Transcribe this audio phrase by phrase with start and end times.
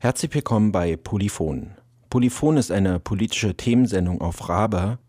[0.00, 1.72] Herzlich willkommen bei Polyphon.
[2.08, 5.00] Polyphon ist eine politische Themensendung auf Rabe.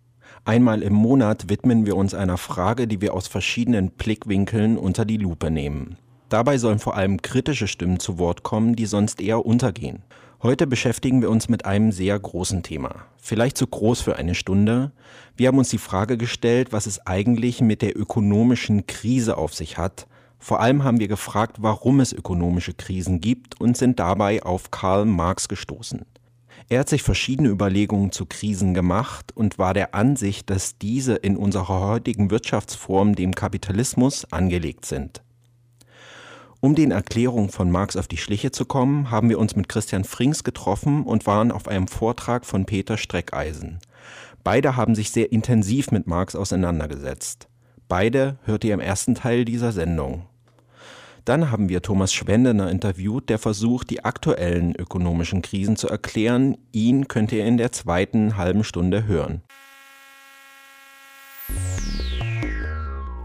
[0.46, 5.17] Einmal im Monat widmen wir uns einer Frage, die wir aus verschiedenen Blickwinkeln unter die
[5.17, 5.97] Lupe nehmen.
[6.29, 10.02] Dabei sollen vor allem kritische Stimmen zu Wort kommen, die sonst eher untergehen.
[10.41, 12.96] Heute beschäftigen wir uns mit einem sehr großen Thema.
[13.18, 14.92] Vielleicht zu groß für eine Stunde.
[15.38, 19.78] Wir haben uns die Frage gestellt, was es eigentlich mit der ökonomischen Krise auf sich
[19.78, 20.08] hat
[20.40, 25.06] vor allem haben wir gefragt, warum es ökonomische Krisen gibt und sind dabei auf Karl
[25.06, 26.06] Marx gestoßen.
[26.70, 31.36] Er hat sich verschiedene Überlegungen zu Krisen gemacht und war der Ansicht, dass diese in
[31.36, 35.22] unserer heutigen Wirtschaftsform, dem Kapitalismus, angelegt sind.
[36.61, 40.03] Um den Erklärungen von Marx auf die Schliche zu kommen, haben wir uns mit Christian
[40.03, 43.80] Frings getroffen und waren auf einem Vortrag von Peter Streckeisen.
[44.44, 47.47] Beide haben sich sehr intensiv mit Marx auseinandergesetzt.
[47.88, 50.28] Beide hört ihr im ersten Teil dieser Sendung.
[51.30, 56.58] Dann haben wir Thomas Schwendener interviewt, der versucht, die aktuellen ökonomischen Krisen zu erklären.
[56.72, 59.44] Ihn könnt ihr in der zweiten halben Stunde hören.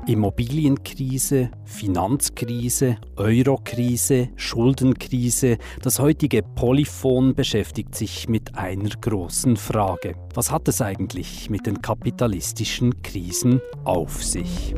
[0.06, 5.56] Immobilienkrise, Finanzkrise, Eurokrise, Schuldenkrise.
[5.80, 10.14] Das heutige Polyphon beschäftigt sich mit einer großen Frage.
[10.34, 14.74] Was hat es eigentlich mit den kapitalistischen Krisen auf sich?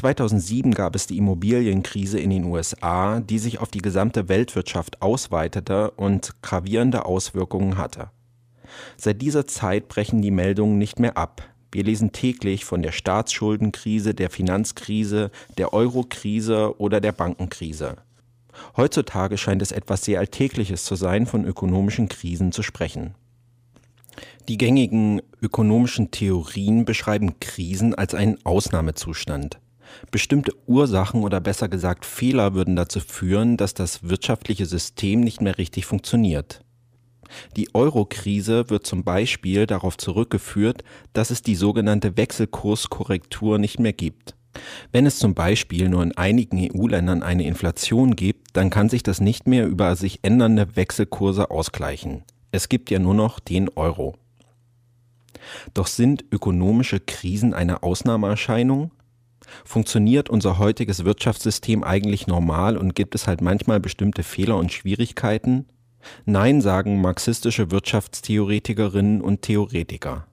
[0.00, 5.90] 2007 gab es die Immobilienkrise in den USA, die sich auf die gesamte Weltwirtschaft ausweitete
[5.90, 8.08] und gravierende Auswirkungen hatte.
[8.96, 11.42] Seit dieser Zeit brechen die Meldungen nicht mehr ab.
[11.70, 17.96] Wir lesen täglich von der Staatsschuldenkrise, der Finanzkrise, der Eurokrise oder der Bankenkrise.
[18.78, 23.16] Heutzutage scheint es etwas sehr Alltägliches zu sein, von ökonomischen Krisen zu sprechen.
[24.48, 29.60] Die gängigen ökonomischen Theorien beschreiben Krisen als einen Ausnahmezustand.
[30.10, 35.58] Bestimmte Ursachen oder besser gesagt Fehler würden dazu führen, dass das wirtschaftliche System nicht mehr
[35.58, 36.62] richtig funktioniert.
[37.56, 40.82] Die Euro-Krise wird zum Beispiel darauf zurückgeführt,
[41.12, 44.34] dass es die sogenannte Wechselkurskorrektur nicht mehr gibt.
[44.90, 49.20] Wenn es zum Beispiel nur in einigen EU-Ländern eine Inflation gibt, dann kann sich das
[49.20, 52.24] nicht mehr über sich ändernde Wechselkurse ausgleichen.
[52.50, 54.16] Es gibt ja nur noch den Euro.
[55.72, 58.90] Doch sind ökonomische Krisen eine Ausnahmeerscheinung?
[59.64, 65.66] Funktioniert unser heutiges Wirtschaftssystem eigentlich normal und gibt es halt manchmal bestimmte Fehler und Schwierigkeiten?
[66.24, 70.26] Nein, sagen marxistische Wirtschaftstheoretikerinnen und Theoretiker.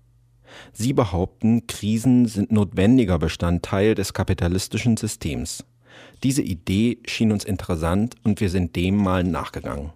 [0.71, 5.65] Sie behaupten, Krisen sind notwendiger Bestandteil des kapitalistischen Systems.
[6.23, 9.91] Diese Idee schien uns interessant und wir sind dem mal nachgegangen.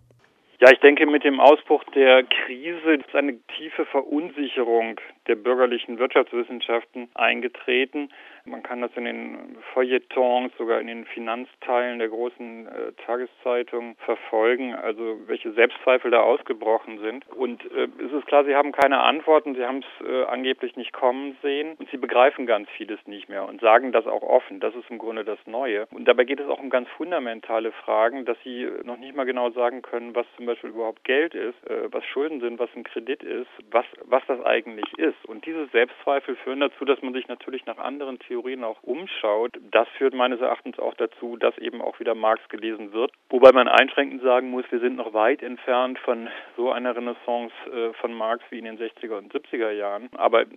[0.60, 7.10] Ja, ich denke, mit dem Ausbruch der Krise ist eine tiefe Verunsicherung der bürgerlichen Wirtschaftswissenschaften
[7.16, 8.10] eingetreten.
[8.46, 14.74] Man kann das in den Feuilletons, sogar in den Finanzteilen der großen äh, Tageszeitungen verfolgen,
[14.74, 17.28] also welche Selbstzweifel da ausgebrochen sind.
[17.30, 20.94] Und äh, es ist klar, sie haben keine Antworten, sie haben es äh, angeblich nicht
[20.94, 24.60] kommen sehen und sie begreifen ganz vieles nicht mehr und sagen das auch offen.
[24.60, 25.88] Das ist im Grunde das Neue.
[25.92, 29.52] Und dabei geht es auch um ganz fundamentale Fragen, dass sie noch nicht mal genau
[29.52, 33.24] sagen können, was zum Beispiel überhaupt Geld ist, äh, was Schulden sind, was ein Kredit
[33.24, 35.26] ist, was, was das eigentlich ist.
[35.26, 39.52] Und diese Selbstzweifel führen dazu, dass man sich natürlich nach anderen Theorien auch umschaut.
[39.72, 43.12] Das führt meines Erachtens auch dazu, dass eben auch wieder Marx gelesen wird.
[43.30, 47.92] Wobei man einschränkend sagen muss, wir sind noch weit entfernt von so einer Renaissance äh,
[48.00, 50.10] von Marx wie in den 60er und 70er Jahren.
[50.16, 50.48] Aber ich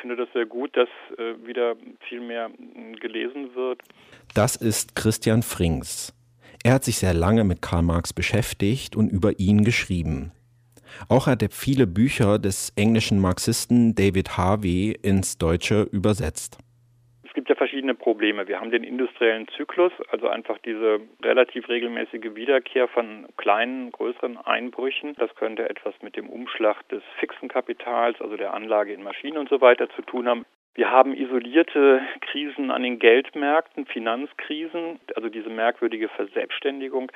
[0.00, 0.88] finde das sehr gut, dass
[1.18, 1.76] äh, wieder
[2.08, 2.50] viel mehr
[3.00, 3.82] gelesen wird.
[4.34, 6.14] Das ist Christian Frings.
[6.64, 10.32] Er hat sich sehr lange mit Karl Marx beschäftigt und über ihn geschrieben.
[11.08, 16.58] Auch hat er viele Bücher des englischen Marxisten David Harvey ins Deutsche übersetzt.
[17.30, 18.48] Es gibt ja verschiedene Probleme.
[18.48, 25.14] Wir haben den industriellen Zyklus, also einfach diese relativ regelmäßige Wiederkehr von kleinen, größeren Einbrüchen.
[25.14, 29.48] Das könnte etwas mit dem Umschlag des fixen Kapitals, also der Anlage in Maschinen und
[29.48, 30.44] so weiter zu tun haben.
[30.74, 37.10] Wir haben isolierte Krisen an den Geldmärkten, Finanzkrisen, also diese merkwürdige Verselbstständigung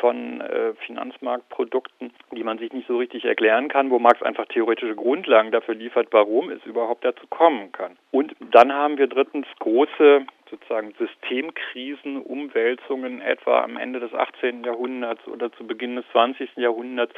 [0.00, 4.96] von äh, Finanzmarktprodukten, die man sich nicht so richtig erklären kann, wo Marx einfach theoretische
[4.96, 7.96] Grundlagen dafür liefert, warum es überhaupt dazu kommen kann.
[8.10, 14.64] Und dann haben wir drittens große sozusagen Systemkrisen, Umwälzungen etwa am Ende des 18.
[14.64, 16.56] Jahrhunderts oder zu Beginn des 20.
[16.56, 17.14] Jahrhunderts,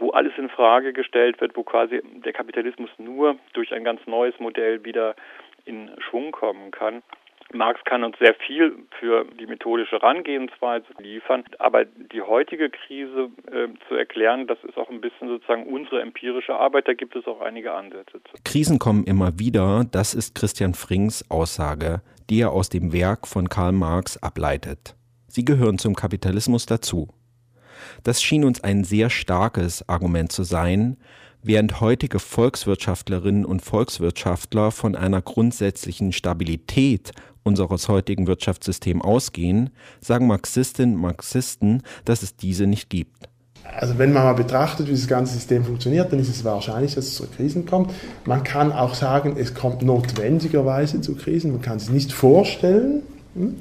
[0.00, 4.38] wo alles in Frage gestellt wird, wo quasi der Kapitalismus nur durch ein ganz neues
[4.40, 5.14] Modell wieder
[5.64, 7.02] in Schwung kommen kann.
[7.52, 13.68] Marx kann uns sehr viel für die methodische Herangehensweise liefern, aber die heutige Krise äh,
[13.88, 17.40] zu erklären, das ist auch ein bisschen sozusagen unsere empirische Arbeit, da gibt es auch
[17.40, 18.22] einige Ansätze.
[18.22, 18.36] Zu.
[18.44, 23.48] Krisen kommen immer wieder, das ist Christian Frings Aussage, die er aus dem Werk von
[23.48, 24.94] Karl Marx ableitet.
[25.26, 27.08] Sie gehören zum Kapitalismus dazu.
[28.02, 30.96] Das schien uns ein sehr starkes Argument zu sein,
[31.42, 37.12] während heutige Volkswirtschaftlerinnen und Volkswirtschaftler von einer grundsätzlichen Stabilität
[37.42, 43.28] unseres heutigen Wirtschaftssystems ausgehen, sagen Marxistinnen und Marxisten, dass es diese nicht gibt.
[43.76, 47.06] Also wenn man mal betrachtet, wie das ganze System funktioniert, dann ist es wahrscheinlich, dass
[47.06, 47.92] es zu Krisen kommt.
[48.24, 51.52] Man kann auch sagen, es kommt notwendigerweise zu Krisen.
[51.52, 53.02] Man kann sich nicht vorstellen,
[53.34, 53.56] hm,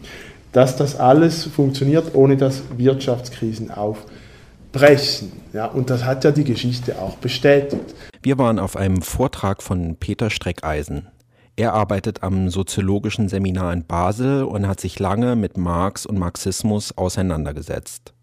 [0.51, 5.31] dass das alles funktioniert, ohne dass Wirtschaftskrisen aufbrechen.
[5.53, 7.95] Ja, und das hat ja die Geschichte auch bestätigt.
[8.21, 11.07] Wir waren auf einem Vortrag von Peter Streckeisen.
[11.55, 16.97] Er arbeitet am Soziologischen Seminar in Basel und hat sich lange mit Marx und Marxismus
[16.97, 18.13] auseinandergesetzt.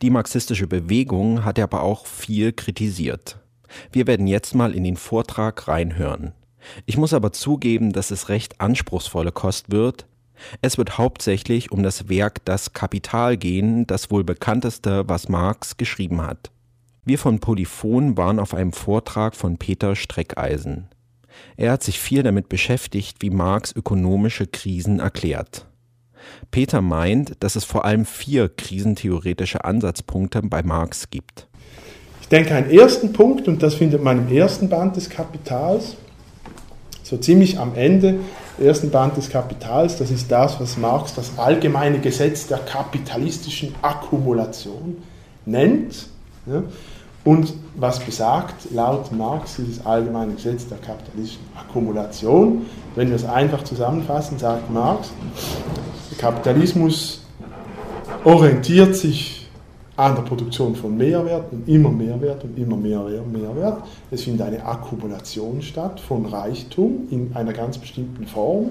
[0.00, 3.38] Die marxistische Bewegung hat er aber auch viel kritisiert.
[3.92, 6.32] Wir werden jetzt mal in den Vortrag reinhören.
[6.86, 10.06] Ich muss aber zugeben, dass es recht anspruchsvolle Kost wird.
[10.62, 16.22] Es wird hauptsächlich um das Werk Das Kapital gehen, das wohl bekannteste, was Marx geschrieben
[16.22, 16.50] hat.
[17.04, 20.88] Wir von Polyphon waren auf einem Vortrag von Peter Streckeisen.
[21.56, 25.66] Er hat sich viel damit beschäftigt, wie Marx ökonomische Krisen erklärt.
[26.50, 31.48] Peter meint, dass es vor allem vier krisentheoretische Ansatzpunkte bei Marx gibt.
[32.20, 35.96] Ich denke, einen ersten Punkt, und das findet man im ersten Band des Kapitals,
[37.02, 38.20] so ziemlich am Ende
[38.60, 44.96] ersten Band des Kapitals, das ist das, was Marx das allgemeine Gesetz der kapitalistischen Akkumulation
[45.44, 46.06] nennt.
[46.46, 46.62] Ja,
[47.24, 52.64] und was besagt laut Marx dieses allgemeine Gesetz der kapitalistischen Akkumulation?
[52.94, 55.10] Wenn wir es einfach zusammenfassen, sagt Marx,
[56.10, 57.20] der Kapitalismus
[58.24, 59.37] orientiert sich
[59.98, 63.82] an der Produktion von Mehrwert und immer Mehrwert und immer mehr Mehrwert.
[64.12, 68.70] Es findet eine Akkumulation statt von Reichtum in einer ganz bestimmten Form,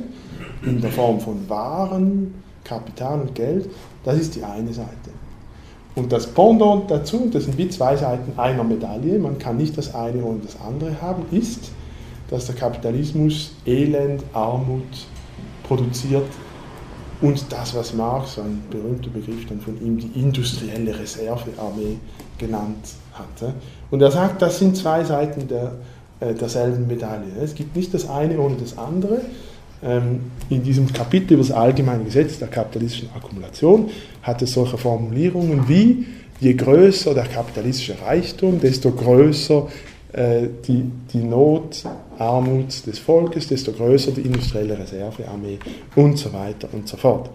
[0.63, 2.33] in der Form von Waren,
[2.63, 3.69] Kapital und Geld.
[4.05, 5.11] Das ist die eine Seite.
[5.95, 9.93] Und das Pendant dazu, das sind wie zwei Seiten einer Medaille, man kann nicht das
[9.93, 11.71] eine ohne das andere haben, ist,
[12.29, 15.07] dass der Kapitalismus Elend, Armut
[15.67, 16.27] produziert
[17.21, 21.97] und das, was Marx, ein berühmter Begriff dann von ihm, die industrielle Reservearmee
[22.37, 23.53] genannt hatte.
[23.89, 25.73] Und er sagt, das sind zwei Seiten der,
[26.19, 27.31] äh, derselben Medaille.
[27.41, 29.21] Es gibt nicht das eine ohne das andere.
[29.83, 33.89] Ähm, in diesem Kapitel über das allgemeine Gesetz der kapitalistischen Akkumulation
[34.23, 36.05] hat es solche Formulierungen wie,
[36.39, 39.67] je größer der kapitalistische Reichtum, desto größer
[40.13, 40.83] äh, die,
[41.13, 41.83] die Not,
[42.19, 45.59] Armut des Volkes, desto größer die industrielle Reservearmee
[45.95, 47.29] und so weiter und so fort.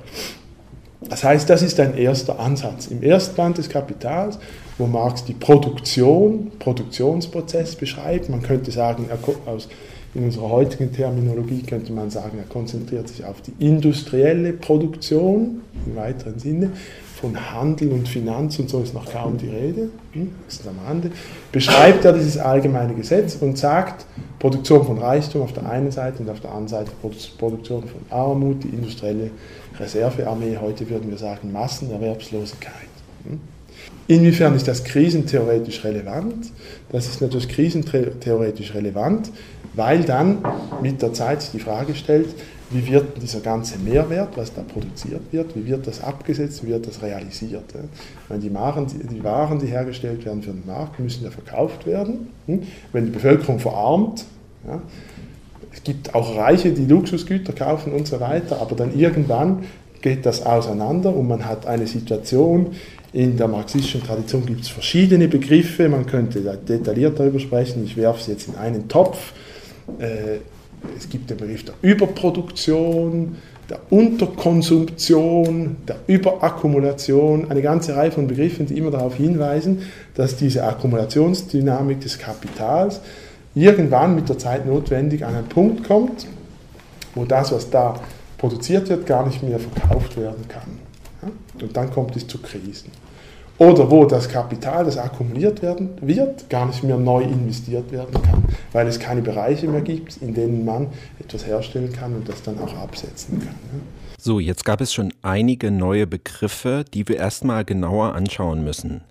[1.08, 2.86] Das heißt, das ist ein erster Ansatz.
[2.86, 4.38] Im ersten Band des Kapitals,
[4.78, 9.08] wo Marx die Produktion, Produktionsprozess beschreibt, man könnte sagen,
[9.46, 9.68] aus
[10.14, 15.96] in unserer heutigen Terminologie könnte man sagen, er konzentriert sich auf die industrielle Produktion im
[15.96, 16.70] weiteren Sinne.
[17.22, 21.12] Von Handel und Finanz und so ist noch kaum die Rede, hm, ist am Rande.
[21.52, 24.04] Beschreibt er dieses allgemeine Gesetz und sagt,
[24.40, 26.90] Produktion von Reichtum auf der einen Seite und auf der anderen Seite
[27.38, 29.30] Produktion von Armut, die industrielle
[29.78, 32.90] Reservearmee, heute würden wir sagen Massenerwerbslosigkeit.
[33.24, 33.40] Hm.
[34.08, 36.50] Inwiefern ist das krisentheoretisch relevant?
[36.90, 39.30] Das ist natürlich krisentheoretisch relevant,
[39.74, 40.38] weil dann
[40.82, 42.28] mit der Zeit sich die Frage stellt,
[42.72, 46.86] wie wird dieser ganze Mehrwert, was da produziert wird, wie wird das abgesetzt, wie wird
[46.86, 47.64] das realisiert.
[48.28, 52.28] Wenn die Waren, die Waren, die hergestellt werden für den Markt, müssen ja verkauft werden.
[52.46, 52.62] Hm?
[52.92, 54.24] Wenn die Bevölkerung verarmt,
[54.66, 54.80] ja,
[55.72, 59.64] es gibt auch Reiche, die Luxusgüter kaufen und so weiter, aber dann irgendwann
[60.02, 62.72] geht das auseinander und man hat eine Situation,
[63.12, 68.22] in der marxistischen Tradition gibt es verschiedene Begriffe, man könnte detailliert darüber sprechen, ich werfe
[68.22, 69.32] sie jetzt in einen Topf.
[69.98, 70.38] Äh,
[70.96, 73.36] es gibt den Begriff der Überproduktion,
[73.70, 79.82] der Unterkonsumption, der Überakkumulation, eine ganze Reihe von Begriffen, die immer darauf hinweisen,
[80.14, 83.00] dass diese Akkumulationsdynamik des Kapitals
[83.54, 86.26] irgendwann mit der Zeit notwendig an einen Punkt kommt,
[87.14, 88.00] wo das, was da
[88.38, 91.32] produziert wird, gar nicht mehr verkauft werden kann.
[91.60, 92.90] Und dann kommt es zu Krisen
[93.62, 98.44] oder wo das Kapital, das akkumuliert werden wird, gar nicht mehr neu investiert werden kann,
[98.72, 100.88] weil es keine Bereiche mehr gibt, in denen man
[101.20, 103.54] etwas herstellen kann und das dann auch absetzen kann.
[104.18, 109.02] So, jetzt gab es schon einige neue Begriffe, die wir erstmal genauer anschauen müssen.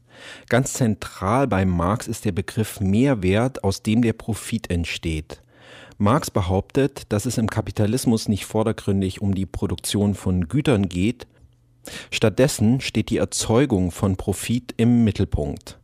[0.50, 5.41] Ganz zentral bei Marx ist der Begriff Mehrwert, aus dem der Profit entsteht.
[5.98, 11.27] Marx behauptet, dass es im Kapitalismus nicht vordergründig um die Produktion von Gütern geht,
[12.12, 15.82] stattdessen steht die Erzeugung von Profit im Mittelpunkt.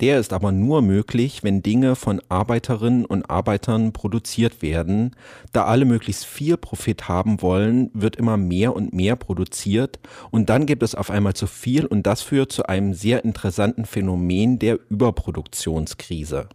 [0.00, 5.14] Der ist aber nur möglich, wenn Dinge von Arbeiterinnen und Arbeitern produziert werden.
[5.52, 10.66] Da alle möglichst viel Profit haben wollen, wird immer mehr und mehr produziert und dann
[10.66, 14.78] gibt es auf einmal zu viel und das führt zu einem sehr interessanten Phänomen der
[14.90, 16.48] Überproduktionskrise.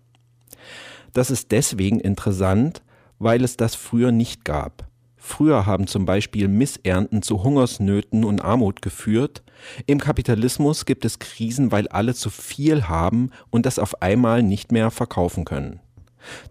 [1.13, 2.83] Das ist deswegen interessant,
[3.19, 4.88] weil es das früher nicht gab.
[5.19, 9.43] Früher haben zum Beispiel Missernten zu Hungersnöten und Armut geführt.
[9.85, 14.71] Im Kapitalismus gibt es Krisen, weil alle zu viel haben und das auf einmal nicht
[14.71, 15.81] mehr verkaufen können.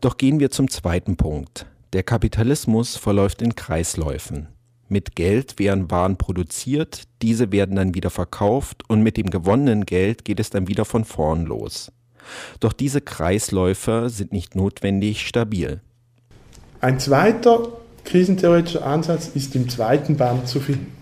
[0.00, 1.66] Doch gehen wir zum zweiten Punkt.
[1.94, 4.48] Der Kapitalismus verläuft in Kreisläufen.
[4.90, 10.24] Mit Geld werden Waren produziert, diese werden dann wieder verkauft und mit dem gewonnenen Geld
[10.24, 11.90] geht es dann wieder von vorn los.
[12.60, 15.80] Doch diese Kreisläufe sind nicht notwendig stabil.
[16.80, 17.68] Ein zweiter
[18.08, 20.96] krisentheoretischer Ansatz ist im zweiten Band zu finden.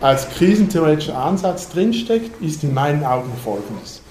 [0.00, 4.02] Als krisentheoretischer Ansatz drinsteckt, ist in meinen Augen folgendes.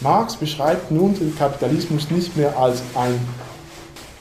[0.00, 3.20] Marx beschreibt nun den Kapitalismus nicht mehr als ein,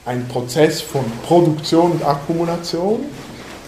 [0.05, 2.99] ein Prozess von Produktion und Akkumulation,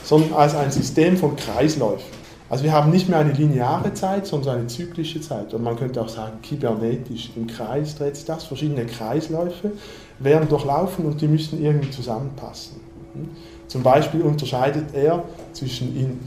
[0.03, 2.11] sondern als ein System von Kreisläufen.
[2.49, 5.53] Also wir haben nicht mehr eine lineare Zeit, sondern eine zyklische Zeit.
[5.53, 7.31] Und man könnte auch sagen, kybernetisch.
[7.37, 9.71] Im Kreis dreht sich das, verschiedene Kreisläufe
[10.19, 12.77] werden durchlaufen und die müssen irgendwie zusammenpassen.
[13.67, 16.19] Zum Beispiel unterscheidet er zwischen in,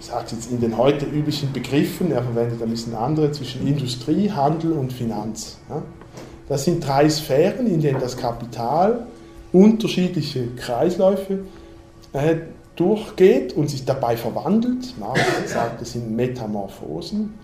[0.00, 4.30] ich sage jetzt in den heute üblichen Begriffen, er verwendet ein bisschen andere, zwischen Industrie,
[4.30, 5.58] Handel und Finanz.
[6.48, 9.06] Das sind drei Sphären, in denen das Kapital
[9.52, 11.40] unterschiedliche Kreisläufe
[12.12, 12.36] äh,
[12.76, 14.98] durchgeht und sich dabei verwandelt.
[14.98, 17.34] Marx sagt, das sind Metamorphosen.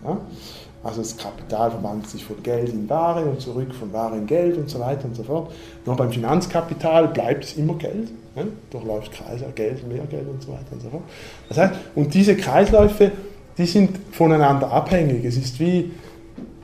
[0.83, 4.57] Also das Kapital verwandelt sich von Geld in Ware und zurück von Ware in Geld
[4.57, 5.53] und so weiter und so fort.
[5.85, 8.11] Nur beim Finanzkapital bleibt es immer Geld.
[8.37, 8.45] Ja?
[8.71, 11.03] Durchläuft Kreise, Geld, mehr Geld und so weiter und so fort.
[11.49, 13.11] Das heißt, und diese Kreisläufe,
[13.57, 15.25] die sind voneinander abhängig.
[15.25, 15.91] Es ist wie,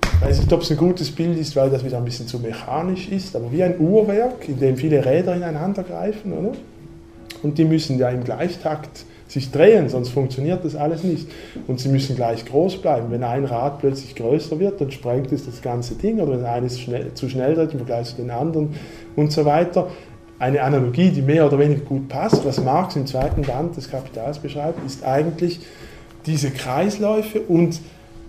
[0.02, 2.38] ich weiß nicht, ob es ein gutes Bild ist, weil das wieder ein bisschen zu
[2.38, 6.52] mechanisch ist, aber wie ein Uhrwerk, in dem viele Räder ineinander greifen, oder?
[7.44, 11.28] und die müssen ja im Gleichtakt sich drehen, sonst funktioniert das alles nicht.
[11.66, 13.10] Und sie müssen gleich groß bleiben.
[13.10, 16.20] Wenn ein Rad plötzlich größer wird, dann sprengt es das ganze Ding.
[16.20, 18.74] Oder wenn eines schnell, zu schnell dreht im Vergleich zu den anderen
[19.16, 19.88] und so weiter.
[20.38, 24.38] Eine Analogie, die mehr oder weniger gut passt, was Marx im zweiten Band des Kapitals
[24.38, 25.60] beschreibt, ist eigentlich
[26.26, 27.80] diese Kreisläufe und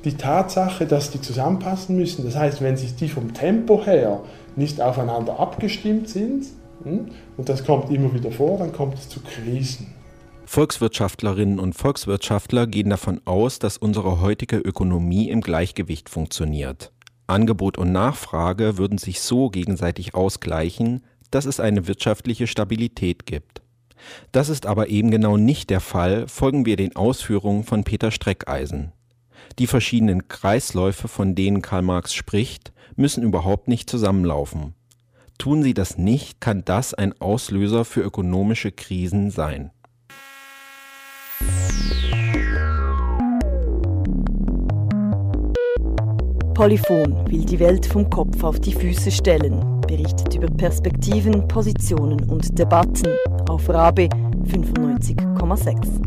[0.05, 2.23] die Tatsache, dass die zusammenpassen müssen.
[2.23, 4.21] Das heißt, wenn sich die vom Tempo her
[4.55, 6.45] nicht aufeinander abgestimmt sind,
[6.83, 7.07] hm?
[7.35, 9.87] Und das kommt immer wieder vor, dann kommt es zu Krisen.
[10.45, 16.91] Volkswirtschaftlerinnen und Volkswirtschaftler gehen davon aus, dass unsere heutige Ökonomie im Gleichgewicht funktioniert.
[17.27, 23.61] Angebot und Nachfrage würden sich so gegenseitig ausgleichen, dass es eine wirtschaftliche Stabilität gibt.
[24.31, 28.91] Das ist aber eben genau nicht der Fall, folgen wir den Ausführungen von Peter Streckeisen.
[29.57, 34.75] Die verschiedenen Kreisläufe, von denen Karl Marx spricht, müssen überhaupt nicht zusammenlaufen.
[35.37, 39.71] Tun sie das nicht, kann das ein Auslöser für ökonomische Krisen sein.
[46.55, 52.57] Polyphon will die Welt vom Kopf auf die Füße stellen, berichtet über Perspektiven, Positionen und
[52.57, 53.09] Debatten
[53.49, 54.07] auf Rabe
[54.45, 56.01] 95,6.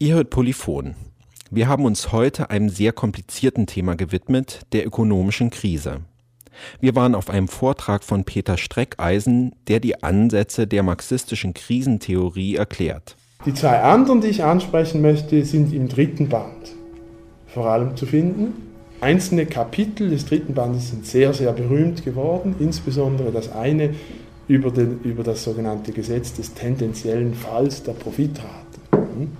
[0.00, 0.96] Ihr hört Polyphon.
[1.52, 6.00] Wir haben uns heute einem sehr komplizierten Thema gewidmet, der ökonomischen Krise.
[6.80, 13.16] Wir waren auf einem Vortrag von Peter Streckeisen, der die Ansätze der marxistischen Krisentheorie erklärt.
[13.44, 16.76] Die zwei anderen, die ich ansprechen möchte, sind im dritten Band
[17.56, 18.52] vor allem zu finden.
[19.00, 23.94] Einzelne Kapitel des dritten Bandes sind sehr, sehr berühmt geworden, insbesondere das eine
[24.46, 28.46] über, den, über das sogenannte Gesetz des tendenziellen Falls der Profitrate.
[28.92, 29.36] Hm?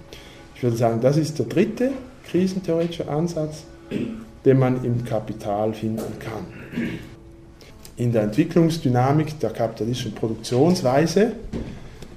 [0.55, 1.91] Ich würde sagen, das ist der dritte
[2.27, 3.65] krisentheoretische Ansatz,
[4.47, 6.47] den man im Kapital finden kann.
[7.97, 11.33] In der Entwicklungsdynamik der kapitalistischen Produktionsweise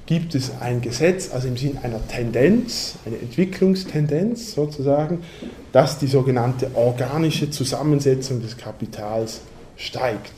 [0.05, 5.23] gibt es ein Gesetz, also im Sinn einer Tendenz, eine Entwicklungstendenz sozusagen,
[5.71, 9.41] dass die sogenannte organische Zusammensetzung des Kapitals
[9.77, 10.33] steigt.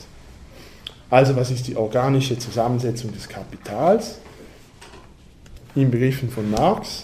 [1.10, 4.20] Also was ist die organische Zusammensetzung des Kapitals?
[5.76, 7.04] In Begriffen von Marx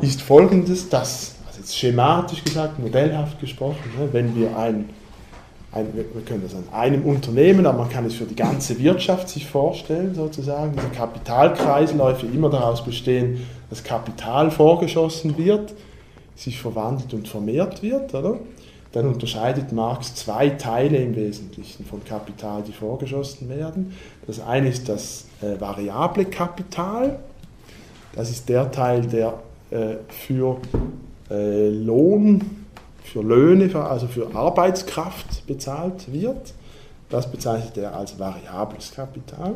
[0.00, 4.90] ist folgendes, dass, also jetzt schematisch gesagt, modellhaft gesprochen, ne, wenn wir ein,
[5.76, 9.28] ein, wir können das an einem Unternehmen, aber man kann es für die ganze Wirtschaft
[9.28, 10.72] sich vorstellen, sozusagen.
[10.74, 15.74] Diese Kapitalkreisläufe immer daraus bestehen, dass Kapital vorgeschossen wird,
[16.34, 18.38] sich verwandelt und vermehrt wird, oder?
[18.92, 23.92] Dann unterscheidet Marx zwei Teile im Wesentlichen von Kapital, die vorgeschossen werden.
[24.26, 27.18] Das eine ist das äh, variable Kapital.
[28.14, 29.34] Das ist der Teil, der
[29.70, 30.56] äh, für
[31.30, 32.65] äh, Lohn,
[33.06, 36.54] für Löhne, also für Arbeitskraft bezahlt wird.
[37.08, 39.54] Das bezeichnet er als variables Kapital.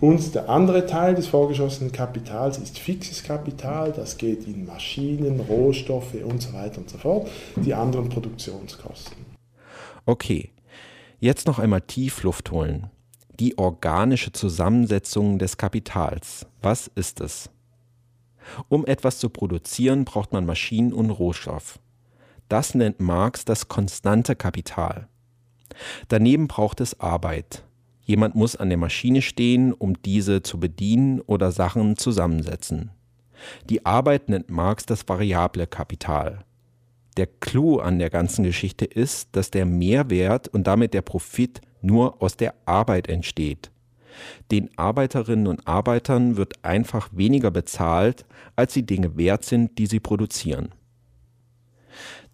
[0.00, 6.14] Und der andere Teil des vorgeschossenen Kapitals ist fixes Kapital, das geht in Maschinen, Rohstoffe
[6.24, 9.16] und so weiter und so fort, die anderen Produktionskosten.
[10.06, 10.50] Okay,
[11.20, 12.90] jetzt noch einmal tief Luft holen.
[13.40, 17.50] Die organische Zusammensetzung des Kapitals, was ist es?
[18.68, 21.78] Um etwas zu produzieren, braucht man Maschinen und Rohstoff.
[22.52, 25.08] Das nennt Marx das konstante Kapital.
[26.08, 27.64] Daneben braucht es Arbeit.
[28.02, 32.90] Jemand muss an der Maschine stehen, um diese zu bedienen oder Sachen zusammensetzen.
[33.70, 36.44] Die Arbeit nennt Marx das variable Kapital.
[37.16, 42.20] Der Clou an der ganzen Geschichte ist, dass der Mehrwert und damit der Profit nur
[42.20, 43.70] aus der Arbeit entsteht.
[44.50, 50.00] Den Arbeiterinnen und Arbeitern wird einfach weniger bezahlt, als die Dinge wert sind, die sie
[50.00, 50.74] produzieren.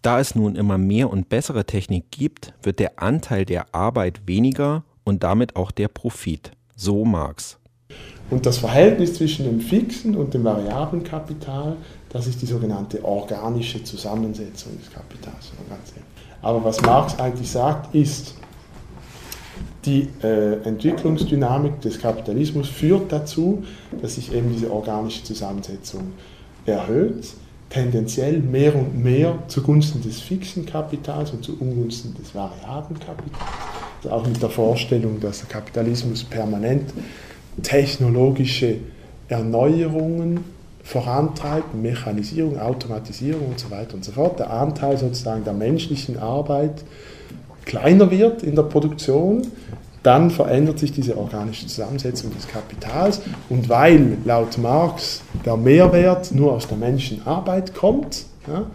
[0.01, 4.83] Da es nun immer mehr und bessere Technik gibt, wird der Anteil der Arbeit weniger
[5.03, 6.51] und damit auch der Profit.
[6.75, 7.57] So Marx.
[8.29, 11.75] Und das Verhältnis zwischen dem fixen und dem variablen Kapital,
[12.09, 15.51] das ist die sogenannte organische Zusammensetzung des Kapitals.
[16.41, 18.35] Aber was Marx eigentlich sagt, ist,
[19.83, 23.63] die äh, Entwicklungsdynamik des Kapitalismus führt dazu,
[24.01, 26.13] dass sich eben diese organische Zusammensetzung
[26.65, 27.33] erhöht,
[27.69, 34.09] tendenziell mehr und mehr zugunsten des fixen Kapitals und zugunsten des variablen Kapitals.
[34.09, 36.93] Auch mit der Vorstellung, dass der Kapitalismus permanent
[37.61, 38.77] technologische
[39.27, 40.43] Erneuerungen
[40.83, 46.83] vorantreibt, Mechanisierung, Automatisierung und so weiter und so fort, der Anteil sozusagen der menschlichen Arbeit
[47.65, 49.45] kleiner wird in der Produktion,
[50.03, 56.53] dann verändert sich diese organische Zusammensetzung des Kapitals und weil laut Marx der Mehrwert nur
[56.53, 58.65] aus der Menschenarbeit kommt, ja,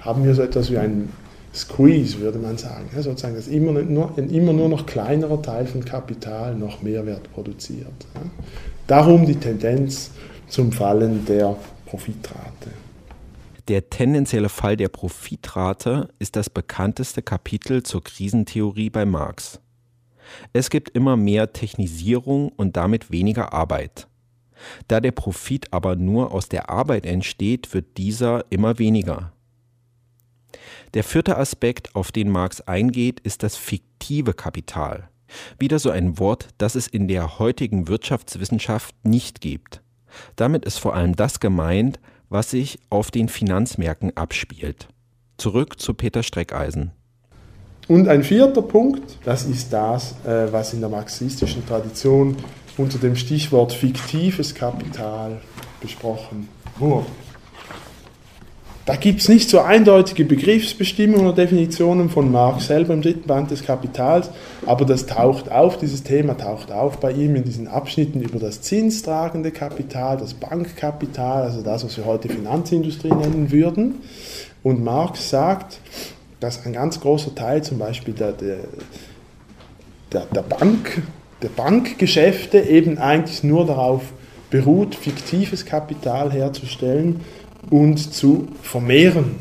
[0.00, 1.12] haben wir so etwas wie einen
[1.54, 2.88] Squeeze, würde man sagen.
[2.94, 7.32] Ja, sozusagen, dass immer nur, ein immer nur noch kleinerer Teil von Kapital noch Mehrwert
[7.32, 7.92] produziert.
[8.14, 8.22] Ja.
[8.86, 10.10] Darum die Tendenz
[10.48, 12.70] zum Fallen der Profitrate.
[13.68, 19.60] Der tendenzielle Fall der Profitrate ist das bekannteste Kapitel zur Krisentheorie bei Marx.
[20.52, 24.08] Es gibt immer mehr Technisierung und damit weniger Arbeit.
[24.88, 29.32] Da der Profit aber nur aus der Arbeit entsteht, wird dieser immer weniger.
[30.94, 35.08] Der vierte Aspekt, auf den Marx eingeht, ist das fiktive Kapital.
[35.58, 39.82] Wieder so ein Wort, das es in der heutigen Wirtschaftswissenschaft nicht gibt.
[40.36, 44.88] Damit ist vor allem das gemeint, was sich auf den Finanzmärkten abspielt.
[45.38, 46.92] Zurück zu Peter Streckeisen.
[47.92, 52.36] Und ein vierter Punkt, das ist das, äh, was in der marxistischen Tradition
[52.78, 55.42] unter dem Stichwort fiktives Kapital
[55.78, 57.04] besprochen wurde.
[58.86, 63.50] Da gibt es nicht so eindeutige Begriffsbestimmungen oder Definitionen von Marx selber im dritten Band
[63.50, 64.30] des Kapitals,
[64.64, 68.62] aber das taucht auf, dieses Thema taucht auf bei ihm in diesen Abschnitten über das
[68.62, 73.96] zinstragende Kapital, das Bankkapital, also das, was wir heute Finanzindustrie nennen würden.
[74.62, 75.78] Und Marx sagt,
[76.42, 78.58] dass ein ganz großer Teil zum Beispiel der, der,
[80.12, 81.02] der, Bank,
[81.40, 84.02] der Bankgeschäfte eben eigentlich nur darauf
[84.50, 87.20] beruht, fiktives Kapital herzustellen
[87.70, 89.36] und zu vermehren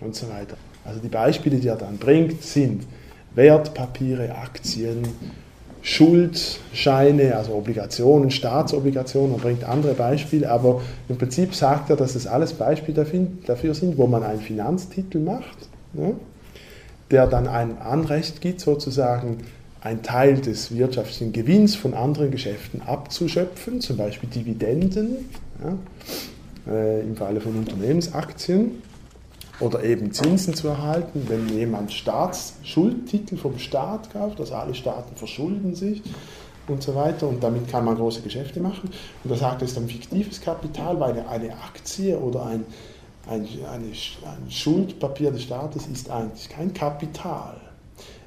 [0.00, 0.56] und so weiter.
[0.84, 2.84] Also die Beispiele, die er dann bringt, sind
[3.34, 5.06] Wertpapiere, Aktien,
[5.82, 12.26] Schuldscheine, also Obligationen, Staatsobligationen, er bringt andere Beispiele, aber im Prinzip sagt er, dass das
[12.26, 13.06] alles Beispiele
[13.46, 15.56] dafür sind, wo man einen Finanztitel macht,
[15.92, 16.14] ne,
[17.10, 19.38] der dann ein Anrecht gibt, sozusagen
[19.80, 25.30] einen Teil des wirtschaftlichen Gewinns von anderen Geschäften abzuschöpfen, zum Beispiel Dividenden.
[25.64, 25.76] Ja
[26.70, 28.82] äh, im Falle von Unternehmensaktien
[29.60, 35.74] oder eben Zinsen zu erhalten, wenn jemand Staatsschuldtitel vom Staat kauft, also alle Staaten verschulden
[35.74, 36.02] sich
[36.66, 38.90] und so weiter und damit kann man große Geschäfte machen.
[39.24, 42.64] Und da sagt es ein fiktives Kapital, weil eine Aktie oder ein,
[43.30, 47.56] ein, ein Schuldpapier des Staates ist eigentlich kein Kapital,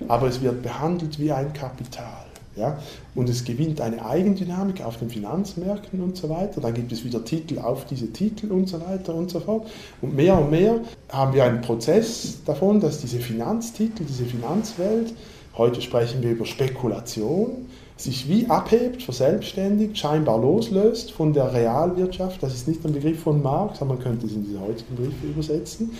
[0.08, 2.26] aber es wird behandelt wie ein Kapital.
[2.56, 2.78] Ja?
[3.16, 6.62] Und es gewinnt eine Eigendynamik auf den Finanzmärkten und so weiter.
[6.62, 9.68] Dann gibt es wieder Titel auf diese Titel und so weiter und so fort.
[10.02, 15.14] Und mehr und mehr haben wir einen Prozess davon, dass diese Finanztitel, diese Finanzwelt,
[15.58, 22.42] heute sprechen wir über Spekulation, sich wie abhebt, verselbstständigt, scheinbar loslöst von der Realwirtschaft.
[22.42, 25.28] Das ist nicht ein Begriff von Marx, aber man könnte es in diese heutigen Begriffe
[25.28, 25.92] übersetzen.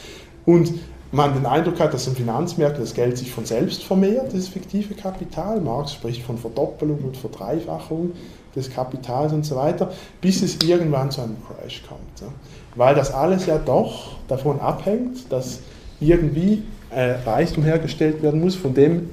[0.46, 0.74] Und
[1.12, 4.96] man den Eindruck hat, dass im Finanzmärkten das Geld sich von selbst vermehrt, das fiktive
[4.96, 5.62] Kapital.
[5.62, 8.14] Marx spricht von Verdoppelung und Verdreifachung
[8.56, 12.32] des Kapitals und so weiter, bis es irgendwann zu einem Crash kommt.
[12.76, 15.60] Weil das alles ja doch davon abhängt, dass
[16.00, 19.12] irgendwie äh, Reichtum hergestellt werden muss, von dem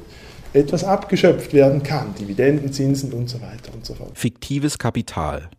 [0.53, 4.11] etwas abgeschöpft werden kann, Dividenden, Zinsen und so weiter und so fort.
[4.15, 5.51] Fiktives Kapital.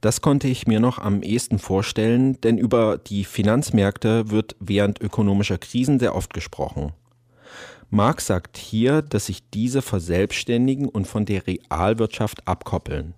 [0.00, 5.58] Das konnte ich mir noch am ehesten vorstellen, denn über die Finanzmärkte wird während ökonomischer
[5.58, 6.92] Krisen sehr oft gesprochen.
[7.90, 13.14] Marx sagt hier, dass sich diese verselbstständigen und von der Realwirtschaft abkoppeln.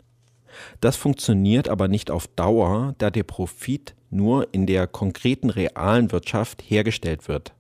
[0.81, 6.63] Das funktioniert aber nicht auf Dauer, da der Profit nur in der konkreten realen Wirtschaft
[6.67, 7.55] hergestellt wird.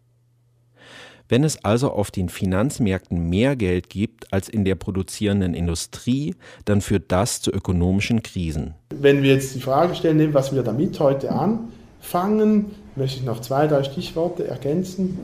[1.33, 6.35] Wenn es also auf den Finanzmärkten mehr Geld gibt als in der produzierenden Industrie,
[6.67, 8.75] dann führt das zu ökonomischen Krisen.
[8.91, 13.67] Wenn wir jetzt die Frage stellen, was wir damit heute anfangen, möchte ich noch zwei,
[13.67, 15.21] drei Stichworte ergänzen.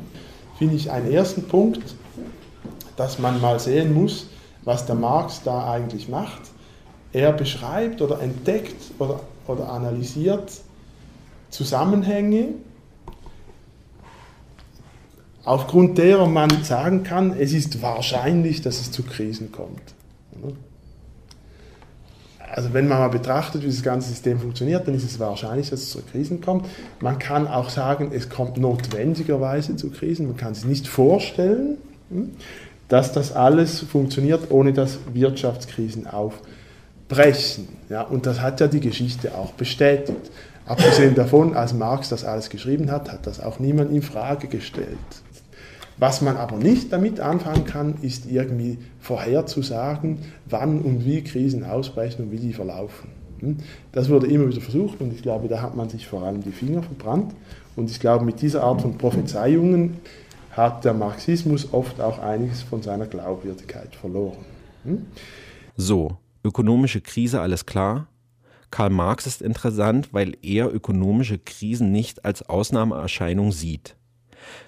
[0.59, 1.83] Finde ich einen ersten Punkt,
[2.97, 4.31] dass man mal sehen muss,
[4.65, 6.41] was der Marx da eigentlich macht.
[7.13, 10.53] Er beschreibt oder entdeckt oder, oder analysiert
[11.51, 12.55] Zusammenhänge,
[15.45, 19.95] aufgrund derer man sagen kann, es ist wahrscheinlich, dass es zu Krisen kommt.
[22.51, 25.81] Also wenn man mal betrachtet, wie das ganze System funktioniert, dann ist es wahrscheinlich, dass
[25.81, 26.67] es zu Krisen kommt.
[27.01, 30.27] Man kann auch sagen, es kommt notwendigerweise zu Krisen.
[30.27, 31.79] Man kann sich nicht vorstellen,
[32.11, 32.31] hm,
[32.89, 37.69] dass das alles funktioniert, ohne dass Wirtschaftskrisen aufbrechen.
[37.91, 40.31] Ja, und das hat ja die Geschichte auch bestätigt.
[40.67, 44.99] Abgesehen davon, als Marx das alles geschrieben hat, hat das auch niemand in Frage gestellt.
[45.99, 52.25] Was man aber nicht damit anfangen kann, ist irgendwie vorherzusagen, wann und wie Krisen ausbrechen
[52.25, 53.11] und wie die verlaufen.
[53.41, 53.57] Hm?
[53.93, 56.53] Das wurde immer wieder versucht und ich glaube, da hat man sich vor allem die
[56.53, 57.35] Finger verbrannt.
[57.77, 59.99] Und ich glaube, mit dieser Art von Prophezeiungen
[60.53, 64.39] hat der Marxismus oft auch einiges von seiner Glaubwürdigkeit verloren.
[64.85, 65.07] Hm?
[65.77, 68.09] So, ökonomische Krise, alles klar.
[68.71, 73.97] Karl Marx ist interessant, weil er ökonomische Krisen nicht als Ausnahmeerscheinung sieht.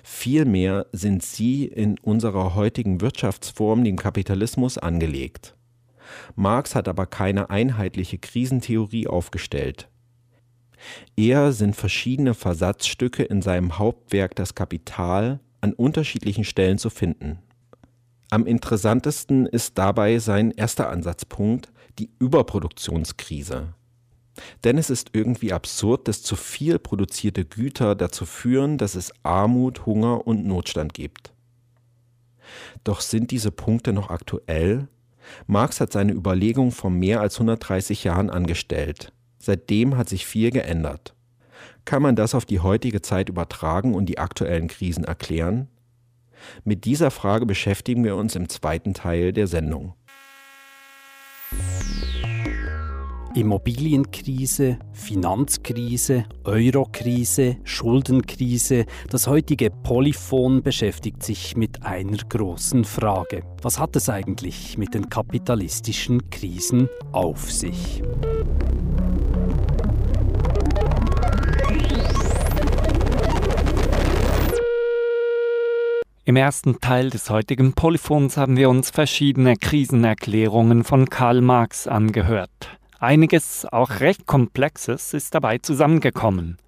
[0.03, 5.55] Vielmehr sind sie in unserer heutigen Wirtschaftsform, dem Kapitalismus, angelegt.
[6.35, 9.89] Marx hat aber keine einheitliche Krisentheorie aufgestellt.
[11.17, 17.39] Eher sind verschiedene Versatzstücke in seinem Hauptwerk Das Kapital an unterschiedlichen Stellen zu finden.
[18.31, 23.75] Am interessantesten ist dabei sein erster Ansatzpunkt, die Überproduktionskrise.
[24.65, 29.87] Denn es ist irgendwie absurd, dass zu viel produzierte Güter dazu führen, dass es Armut,
[29.87, 31.33] Hunger und Notstand gibt.
[32.85, 34.89] Doch sind diese Punkte noch aktuell?
[35.47, 39.13] Marx hat seine Überlegung vor mehr als 130 Jahren angestellt.
[39.39, 41.15] Seitdem hat sich viel geändert.
[41.85, 45.69] Kann man das auf die heutige Zeit übertragen und die aktuellen Krisen erklären?
[46.65, 49.95] Mit dieser Frage beschäftigen wir uns im zweiten Teil der Sendung.
[53.35, 58.87] Immobilienkrise, Finanzkrise, Eurokrise, Schuldenkrise.
[59.09, 63.45] Das heutige Polyphon beschäftigt sich mit einer großen Frage.
[63.63, 68.03] Was hat es eigentlich mit den kapitalistischen Krisen auf sich?
[76.25, 82.80] Im ersten Teil des heutigen Polyphons haben wir uns verschiedene Krisenerklärungen von Karl Marx angehört.
[83.01, 86.59] Einiges, auch recht Komplexes, ist dabei zusammengekommen.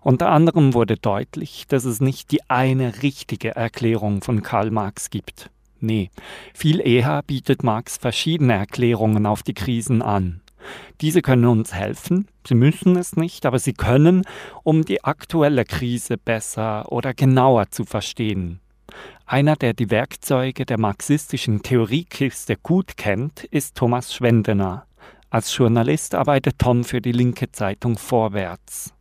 [0.00, 5.50] Unter anderem wurde deutlich, dass es nicht die eine richtige Erklärung von Karl Marx gibt.
[5.80, 6.10] Nee,
[6.54, 10.40] viel eher bietet Marx verschiedene Erklärungen auf die Krisen an.
[11.02, 14.22] Diese können uns helfen, sie müssen es nicht, aber sie können,
[14.62, 18.60] um die aktuelle Krise besser oder genauer zu verstehen.
[19.26, 24.86] Einer, der die Werkzeuge der marxistischen Theoriekiste gut kennt, ist Thomas Schwendener.
[25.32, 28.92] Als Journalist arbeitet Tom für die linke Zeitung Vorwärts.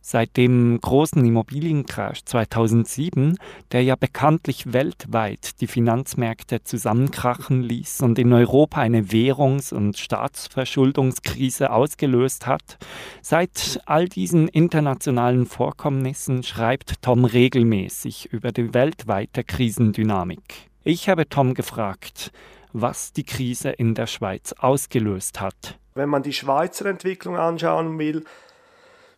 [0.00, 3.36] Seit dem großen Immobiliencrash 2007,
[3.72, 11.72] der ja bekanntlich weltweit die Finanzmärkte zusammenkrachen ließ und in Europa eine Währungs- und Staatsverschuldungskrise
[11.72, 12.78] ausgelöst hat,
[13.20, 20.70] seit all diesen internationalen Vorkommnissen schreibt Tom regelmäßig über die weltweite Krisendynamik.
[20.84, 22.30] Ich habe Tom gefragt,
[22.72, 25.79] was die Krise in der Schweiz ausgelöst hat.
[25.94, 28.24] Wenn man die Schweizer Entwicklung anschauen will,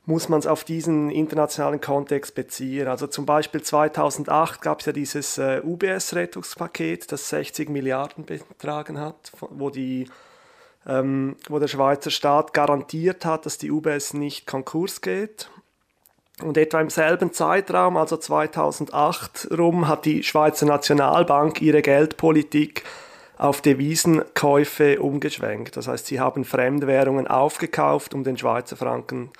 [0.05, 2.89] muss man es auf diesen internationalen Kontext beziehen.
[2.89, 9.33] Also zum Beispiel 2008 gab es ja dieses äh, UBS-Rettungspaket, das 60 Milliarden betragen hat,
[9.39, 10.09] wo, die,
[10.87, 15.51] ähm, wo der Schweizer Staat garantiert hat, dass die UBS nicht Konkurs geht.
[16.41, 22.83] Und etwa im selben Zeitraum, also 2008 rum, hat die Schweizer Nationalbank ihre Geldpolitik
[23.43, 25.77] auf Devisenkäufe umgeschwenkt.
[25.77, 29.31] Das heißt, sie haben Fremdwährungen aufgekauft, um den Schweizer Franken,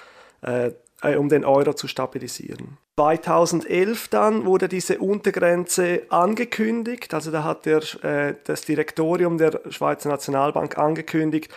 [0.43, 2.79] äh, äh um den Euro zu stabilisieren.
[2.97, 10.09] 2011 dann wurde diese Untergrenze angekündigt, also da hat der, äh, das Direktorium der Schweizer
[10.09, 11.53] Nationalbank angekündigt,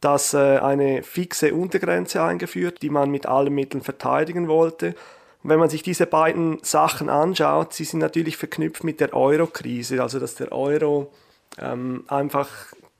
[0.00, 4.96] dass äh, eine fixe Untergrenze eingeführt, die man mit allen Mitteln verteidigen wollte.
[5.44, 10.02] Und wenn man sich diese beiden Sachen anschaut, sie sind natürlich verknüpft mit der Euro-Krise,
[10.02, 11.12] also dass der Euro
[11.58, 12.48] ähm, einfach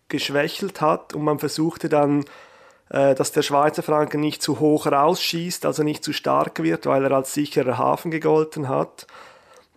[0.08, 2.24] geschwächelt hat und man versuchte dann,
[2.90, 7.04] äh, dass der Schweizer Franken nicht zu hoch rausschießt, also nicht zu stark wird, weil
[7.04, 9.06] er als sicherer Hafen gegolten hat.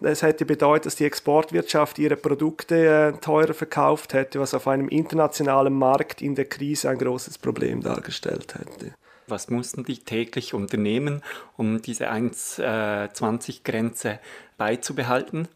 [0.01, 4.87] Das hätte bedeutet, dass die Exportwirtschaft ihre Produkte äh, teurer verkauft hätte, was auf einem
[4.87, 8.93] internationalen Markt in der Krise ein großes Problem dargestellt hätte.
[9.27, 11.21] Was mussten die täglich unternehmen,
[11.57, 14.19] um diese 1,20-Grenze äh,
[14.57, 15.49] beizubehalten?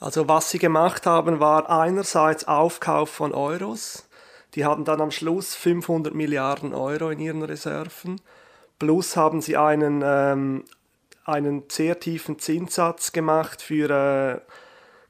[0.00, 4.08] Also was sie gemacht haben, war einerseits Aufkauf von Euros.
[4.54, 8.20] Die hatten dann am Schluss 500 Milliarden Euro in ihren Reserven.
[8.78, 10.64] Plus haben sie einen, ähm,
[11.24, 14.52] einen sehr tiefen Zinssatz gemacht für äh,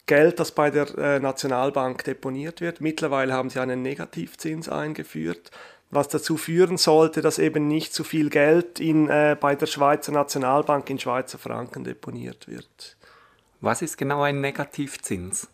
[0.06, 2.80] Geld, das bei der äh, Nationalbank deponiert wird.
[2.80, 5.50] Mittlerweile haben sie einen Negativzins eingeführt,
[5.90, 10.12] was dazu führen sollte, dass eben nicht zu viel Geld in, äh, bei der Schweizer
[10.12, 12.97] Nationalbank in Schweizer Franken deponiert wird.
[13.60, 15.48] Was ist genau ein Negativzins?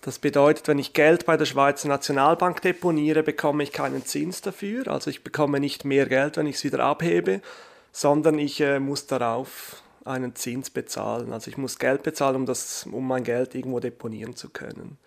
[0.00, 4.86] Das bedeutet, wenn ich Geld bei der Schweizer Nationalbank deponiere, bekomme ich keinen Zins dafür.
[4.88, 7.42] Also ich bekomme nicht mehr Geld, wenn ich es wieder abhebe,
[7.90, 11.32] sondern ich äh, muss darauf einen Zins bezahlen.
[11.32, 14.98] Also ich muss Geld bezahlen, um, das, um mein Geld irgendwo deponieren zu können.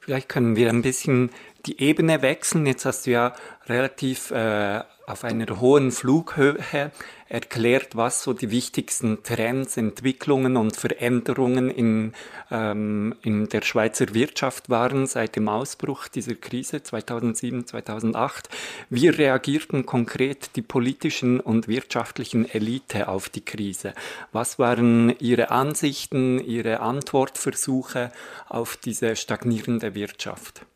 [0.00, 1.30] Vielleicht können wir ein bisschen
[1.64, 2.66] die Ebene wechseln.
[2.66, 3.34] Jetzt hast du ja
[3.66, 6.92] relativ äh, auf einer hohen Flughöhe
[7.28, 12.12] erklärt, was so die wichtigsten Trends, Entwicklungen und Veränderungen in,
[12.50, 18.48] ähm, in der Schweizer Wirtschaft waren seit dem Ausbruch dieser Krise 2007, 2008.
[18.90, 23.94] Wie reagierten konkret die politischen und wirtschaftlichen Elite auf die Krise?
[24.32, 28.12] Was waren ihre Ansichten, ihre Antwortversuche
[28.48, 30.66] auf diese stagnierende Wirtschaft?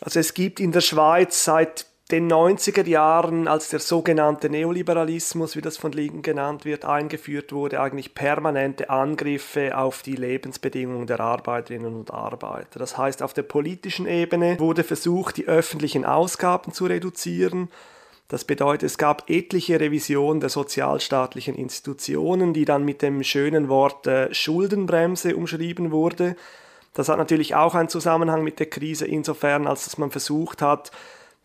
[0.00, 5.62] Also es gibt in der Schweiz seit den 90er Jahren, als der sogenannte Neoliberalismus, wie
[5.62, 11.94] das von Ligen genannt wird, eingeführt wurde, eigentlich permanente Angriffe auf die Lebensbedingungen der Arbeiterinnen
[11.94, 12.78] und Arbeiter.
[12.78, 17.70] Das heißt, auf der politischen Ebene wurde versucht, die öffentlichen Ausgaben zu reduzieren.
[18.28, 24.06] Das bedeutet, es gab etliche Revisionen der sozialstaatlichen Institutionen, die dann mit dem schönen Wort
[24.06, 26.36] äh, Schuldenbremse umschrieben wurde.
[26.92, 30.90] Das hat natürlich auch einen Zusammenhang mit der Krise insofern, als dass man versucht hat,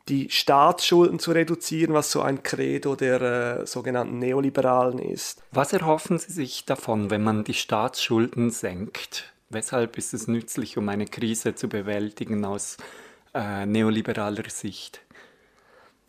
[0.10, 5.41] die Staatsschulden zu reduzieren, was so ein Credo der äh, sogenannten Neoliberalen ist.
[5.52, 9.34] Was erhoffen Sie sich davon, wenn man die Staatsschulden senkt?
[9.50, 12.78] Weshalb ist es nützlich, um eine Krise zu bewältigen aus
[13.34, 15.02] äh, neoliberaler Sicht?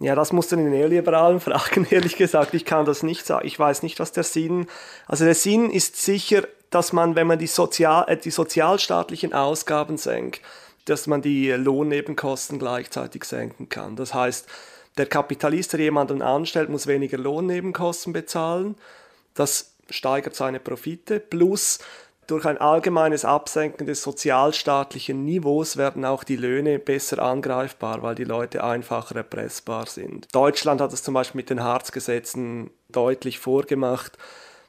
[0.01, 2.55] Ja, das musst du den Neoliberalen fragen, ehrlich gesagt.
[2.55, 3.47] Ich kann das nicht sagen.
[3.47, 4.67] Ich weiß nicht, was der Sinn.
[5.07, 9.97] Also der Sinn ist sicher, dass man, wenn man die, Sozial äh, die sozialstaatlichen Ausgaben
[9.97, 10.41] senkt,
[10.89, 13.97] dass man die Lohnnebenkosten gleichzeitig senken kann.
[13.97, 14.47] Das heißt,
[14.97, 18.75] der Kapitalist, der jemanden anstellt, muss weniger Lohnnebenkosten bezahlen.
[19.35, 21.21] Das steigert seine Profite.
[21.21, 21.79] Plus
[22.27, 28.25] durch ein allgemeines Absenken des sozialstaatlichen Niveaus werden auch die Löhne besser angreifbar, weil die
[28.25, 30.29] Leute einfacher erpressbar sind.
[30.35, 34.19] Deutschland hat es zum Beispiel mit den Harzgesetzen deutlich vorgemacht,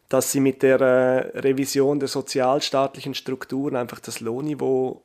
[0.09, 5.03] dass sie mit der äh, Revision der sozialstaatlichen Strukturen einfach das Lohnniveau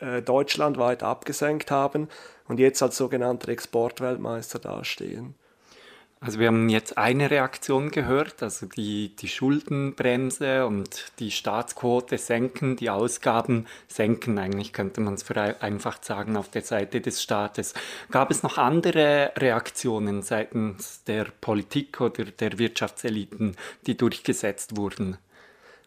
[0.00, 2.08] äh, deutschlandweit abgesenkt haben
[2.48, 5.34] und jetzt als sogenannter Exportweltmeister dastehen.
[6.22, 12.76] Also wir haben jetzt eine Reaktion gehört, also die, die Schuldenbremse und die Staatsquote senken,
[12.76, 17.72] die Ausgaben senken, eigentlich könnte man es einfach sagen, auf der Seite des Staates.
[18.10, 25.16] Gab es noch andere Reaktionen seitens der Politik oder der Wirtschaftseliten, die durchgesetzt wurden?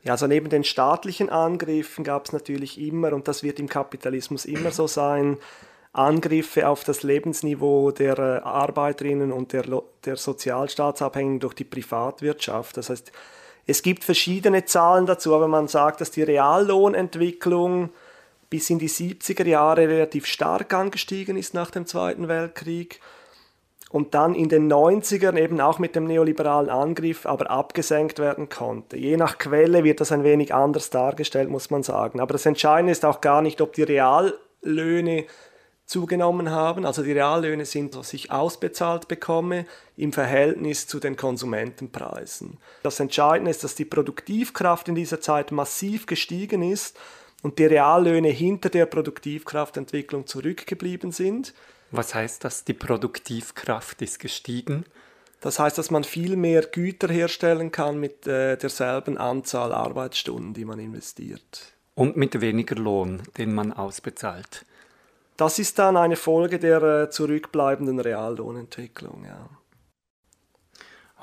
[0.03, 4.45] Ja, also neben den staatlichen Angriffen gab es natürlich immer, und das wird im Kapitalismus
[4.45, 5.37] immer so sein,
[5.93, 9.63] Angriffe auf das Lebensniveau der äh, Arbeiterinnen und der,
[10.03, 12.77] der Sozialstaatsabhängigen durch die Privatwirtschaft.
[12.77, 13.11] Das heißt,
[13.67, 17.91] es gibt verschiedene Zahlen dazu, aber man sagt, dass die Reallohnentwicklung
[18.49, 22.99] bis in die 70er Jahre relativ stark angestiegen ist nach dem Zweiten Weltkrieg
[23.93, 28.97] und dann in den 90ern eben auch mit dem neoliberalen Angriff aber abgesenkt werden konnte.
[28.97, 32.19] Je nach Quelle wird das ein wenig anders dargestellt, muss man sagen.
[32.19, 35.25] Aber das Entscheidende ist auch gar nicht, ob die Reallöhne
[35.85, 36.87] zugenommen haben.
[36.87, 42.57] Also die Reallöhne sind, was ich ausbezahlt bekomme, im Verhältnis zu den Konsumentenpreisen.
[42.81, 46.97] Das Entscheidende ist, dass die Produktivkraft in dieser Zeit massiv gestiegen ist
[47.43, 51.53] und die Reallöhne hinter der Produktivkraftentwicklung zurückgeblieben sind.
[51.93, 52.65] Was heißt das?
[52.65, 54.83] Die Produktivkraft ist gestiegen?
[55.41, 60.65] Das heißt, dass man viel mehr Güter herstellen kann mit äh, derselben Anzahl Arbeitsstunden, die
[60.65, 61.75] man investiert.
[61.93, 64.65] Und mit weniger Lohn, den man ausbezahlt.
[65.37, 69.25] Das ist dann eine Folge der äh, zurückbleibenden Reallohnentwicklung.
[69.25, 69.49] Ja.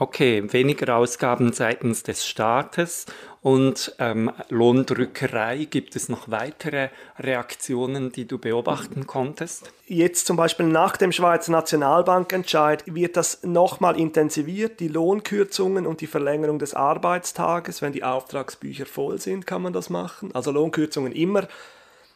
[0.00, 3.04] Okay, weniger Ausgaben seitens des Staates
[3.42, 5.66] und ähm, Lohndrückerei.
[5.66, 9.70] Gibt es noch weitere Reaktionen, die du beobachten konntest?
[9.84, 14.80] Jetzt zum Beispiel nach dem Schweizer Nationalbankentscheid wird das nochmal intensiviert.
[14.80, 19.90] Die Lohnkürzungen und die Verlängerung des Arbeitstages, wenn die Auftragsbücher voll sind, kann man das
[19.90, 20.34] machen.
[20.34, 21.46] Also Lohnkürzungen immer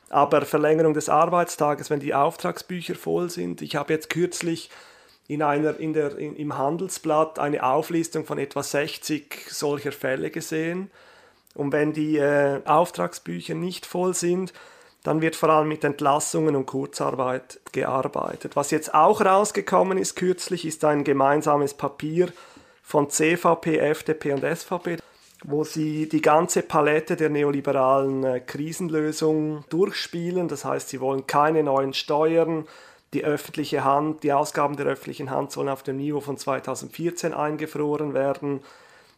[0.09, 3.61] aber Verlängerung des Arbeitstages, wenn die Auftragsbücher voll sind.
[3.61, 4.71] Ich habe jetzt kürzlich
[5.27, 10.91] in einer, in der, in, im Handelsblatt eine Auflistung von etwa 60 solcher Fälle gesehen.
[11.55, 14.53] Und wenn die äh, Auftragsbücher nicht voll sind,
[15.03, 18.57] dann wird vor allem mit Entlassungen und Kurzarbeit gearbeitet.
[18.57, 22.33] Was jetzt auch rausgekommen ist kürzlich, ist ein gemeinsames Papier
[22.83, 24.99] von CVP, FDP und SVP
[25.45, 30.49] wo sie die ganze Palette der neoliberalen äh, Krisenlösung durchspielen.
[30.49, 32.67] Das heißt, sie wollen keine neuen Steuern.
[33.15, 38.13] Die öffentliche Hand, die Ausgaben der öffentlichen Hand sollen auf dem Niveau von 2014 eingefroren
[38.13, 38.61] werden.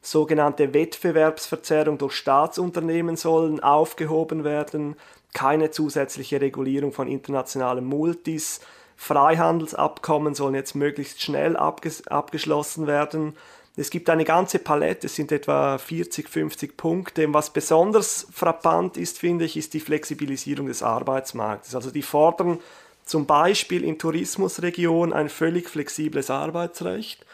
[0.03, 4.97] Sogenannte Wettbewerbsverzerrung durch Staatsunternehmen sollen aufgehoben werden.
[5.33, 8.61] Keine zusätzliche Regulierung von internationalen Multis.
[8.97, 13.35] Freihandelsabkommen sollen jetzt möglichst schnell abges abgeschlossen werden.
[13.77, 17.33] Es gibt eine ganze Palette, es sind etwa 40, 50 Punkte.
[17.33, 21.75] Was besonders frappant ist, finde ich, ist die Flexibilisierung des Arbeitsmarktes.
[21.75, 22.59] Also die fordern
[23.07, 27.25] zum Beispiel in Tourismusregionen ein völlig flexibles Arbeitsrecht,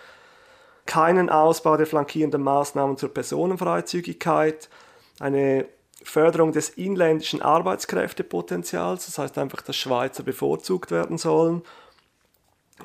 [0.86, 4.68] keinen Ausbau der flankierenden Maßnahmen zur Personenfreizügigkeit,
[5.18, 5.66] eine
[6.04, 11.62] Förderung des inländischen Arbeitskräftepotenzials, das heißt einfach, dass Schweizer bevorzugt werden sollen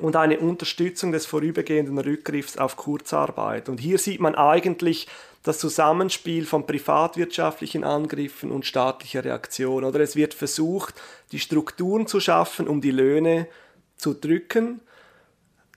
[0.00, 3.68] und eine Unterstützung des vorübergehenden Rückgriffs auf Kurzarbeit.
[3.68, 5.08] Und hier sieht man eigentlich
[5.42, 9.84] das Zusammenspiel von privatwirtschaftlichen Angriffen und staatlicher Reaktion.
[9.84, 10.94] Oder es wird versucht,
[11.32, 13.46] die Strukturen zu schaffen, um die Löhne
[13.96, 14.80] zu drücken,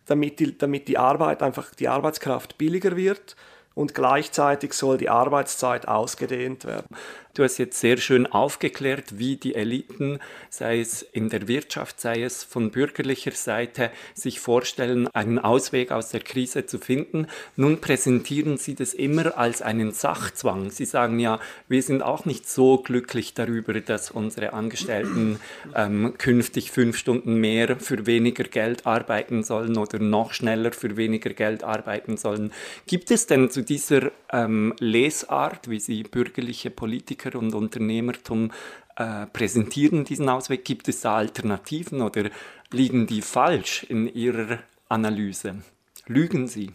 [0.06, 3.36] damit die, damit die Arbeit einfach die Arbeitskraft billiger wird
[3.74, 6.88] und gleichzeitig soll die Arbeitszeit ausgedehnt werden.
[7.34, 12.24] Du hast jetzt sehr schön aufgeklärt, wie die Eliten, sei es in der Wirtschaft, sei
[12.24, 17.28] es von bürgerlicher Seite, sich vorstellen, einen Ausweg aus der Krise zu finden.
[17.56, 20.72] Nun präsentieren sie das immer als einen Sachzwang.
[20.72, 21.40] Sie sagen ja,
[21.70, 25.40] wir sind auch nicht so glücklich darüber, dass unsere Angestellten
[25.74, 31.30] ähm, künftig fünf Stunden mehr für weniger Geld arbeiten sollen oder noch schneller für weniger
[31.30, 32.52] Geld arbeiten sollen.
[32.88, 38.52] Gibt es denn zu dieser ähm, Lesart, wie sie bürgerliche Politiker Politiker und Unternehmertum
[38.96, 40.66] äh, präsentieren diesen Ausweg?
[40.66, 42.30] Gibt es da Alternativen oder
[42.72, 45.56] liegen die falsch in ihrer Analyse?
[46.08, 46.72] Lügen sie?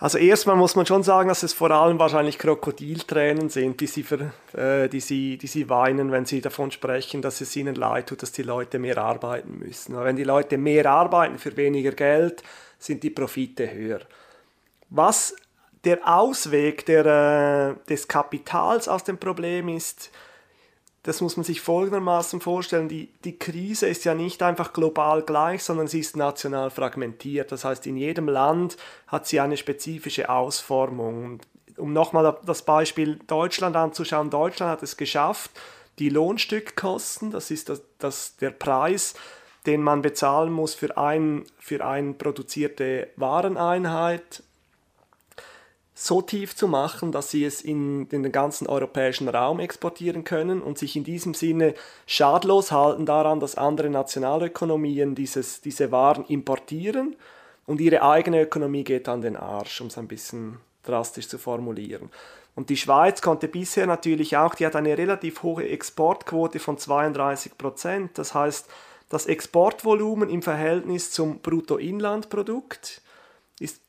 [0.00, 4.04] Also erstmal muss man schon sagen, dass es vor allem wahrscheinlich Krokodiltränen sind, die sie,
[4.04, 8.08] für, äh, die, sie, die sie weinen, wenn sie davon sprechen, dass es ihnen leid
[8.08, 9.96] tut, dass die Leute mehr arbeiten müssen.
[9.96, 12.44] Aber wenn die Leute mehr arbeiten für weniger Geld,
[12.78, 14.00] sind die Profite höher.
[14.88, 15.34] Was
[15.84, 20.10] der Ausweg der, äh, des Kapitals aus dem Problem ist,
[21.04, 25.62] das muss man sich folgendermaßen vorstellen, die, die Krise ist ja nicht einfach global gleich,
[25.62, 27.50] sondern sie ist national fragmentiert.
[27.52, 31.40] Das heißt, in jedem Land hat sie eine spezifische Ausformung.
[31.76, 35.52] Um nochmal das Beispiel Deutschland anzuschauen, Deutschland hat es geschafft,
[35.98, 39.14] die Lohnstückkosten, das ist das, das der Preis,
[39.66, 44.42] den man bezahlen muss für ein, für eine produzierte Wareneinheit,
[46.00, 50.78] so tief zu machen, dass sie es in, den ganzen europäischen Raum exportieren können und
[50.78, 51.74] sich in diesem Sinne
[52.06, 57.16] schadlos halten daran, dass andere Nationalökonomien dieses, diese Waren importieren
[57.66, 62.10] und ihre eigene Ökonomie geht an den Arsch, um es ein bisschen drastisch zu formulieren.
[62.54, 67.58] Und die Schweiz konnte bisher natürlich auch, die hat eine relativ hohe Exportquote von 32
[67.58, 68.18] Prozent.
[68.18, 68.68] Das heißt,
[69.08, 73.02] das Exportvolumen im Verhältnis zum Bruttoinlandprodukt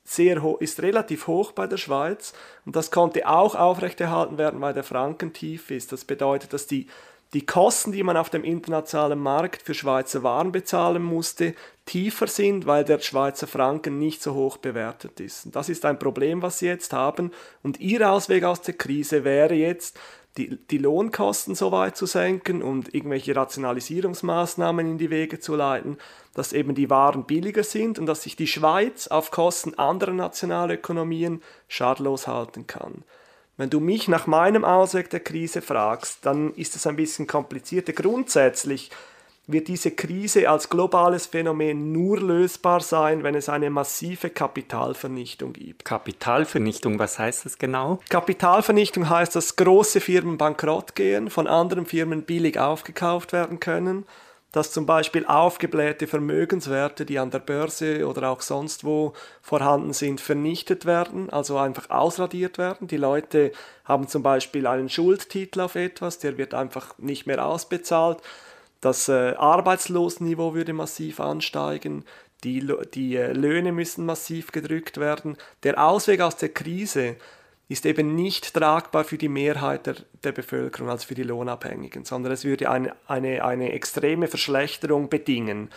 [0.09, 2.33] sehr ist relativ hoch bei der Schweiz
[2.65, 5.91] und das konnte auch aufrechterhalten werden, weil der Franken tief ist.
[5.91, 6.87] Das bedeutet, dass die
[7.33, 11.53] die Kosten, die man auf dem internationalen Markt für Schweizer Waren bezahlen musste,
[11.85, 15.45] tiefer sind, weil der Schweizer Franken nicht so hoch bewertet ist.
[15.45, 17.31] Und das ist ein Problem, was Sie jetzt haben.
[17.61, 19.99] Und Ihr Ausweg aus der Krise wäre jetzt,
[20.39, 25.97] die, die Lohnkosten so weit zu senken und irgendwelche Rationalisierungsmaßnahmen in die Wege zu leiten,
[26.33, 31.41] dass eben die Waren billiger sind und dass sich die Schweiz auf Kosten anderer Nationalökonomien
[31.67, 33.03] schadlos halten kann.
[33.57, 37.91] Wenn du mich nach meinem Ausweg der Krise fragst, dann ist es ein bisschen komplizierter.
[37.91, 38.89] Grundsätzlich
[39.51, 45.85] wird diese Krise als globales Phänomen nur lösbar sein, wenn es eine massive Kapitalvernichtung gibt.
[45.85, 47.99] Kapitalvernichtung, was heißt das genau?
[48.09, 54.05] Kapitalvernichtung heißt, dass große Firmen bankrott gehen, von anderen Firmen billig aufgekauft werden können,
[54.51, 60.21] dass zum Beispiel aufgeblähte Vermögenswerte, die an der Börse oder auch sonst wo vorhanden sind,
[60.21, 62.87] vernichtet werden, also einfach ausradiert werden.
[62.87, 63.51] Die Leute
[63.85, 68.19] haben zum Beispiel einen Schuldtitel auf etwas, der wird einfach nicht mehr ausbezahlt
[68.81, 72.05] das äh, Arbeitslosenniveau würde massiv ansteigen,
[72.43, 75.37] die, die äh, Löhne müssen massiv gedrückt werden.
[75.63, 77.17] Der Ausweg aus der Krise
[77.67, 82.31] ist eben nicht tragbar für die Mehrheit der, der Bevölkerung, also für die Lohnabhängigen, sondern
[82.31, 85.69] es würde eine, eine, eine extreme Verschlechterung bedingen.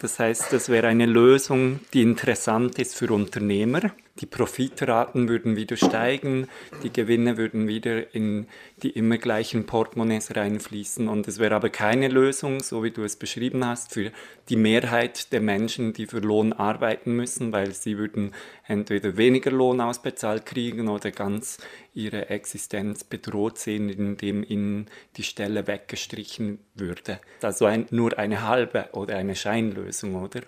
[0.00, 5.76] Das heißt, das wäre eine Lösung, die interessant ist für Unternehmer, die Profitraten würden wieder
[5.76, 6.48] steigen,
[6.82, 8.46] die Gewinne würden wieder in
[8.82, 11.08] die immer gleichen Portemonnaies reinfließen.
[11.08, 14.12] Und es wäre aber keine Lösung, so wie du es beschrieben hast, für
[14.48, 18.32] die Mehrheit der Menschen, die für Lohn arbeiten müssen, weil sie würden
[18.66, 21.58] entweder weniger Lohn ausbezahlt kriegen oder ganz
[21.94, 24.86] ihre Existenz bedroht sehen, indem ihnen
[25.16, 27.18] die Stelle weggestrichen würde.
[27.40, 30.42] Also ein, nur eine halbe oder eine Scheinlösung, oder?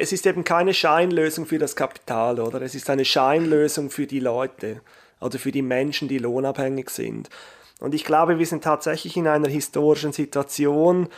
[0.00, 2.62] Es ist eben keine Scheinlösung für das Kapital, oder?
[2.62, 4.80] Es ist eine Scheinlösung für die Leute,
[5.20, 7.28] also für die Menschen, die lohnabhängig sind.
[7.80, 11.08] Und ich glaube, wir sind tatsächlich in einer historischen Situation,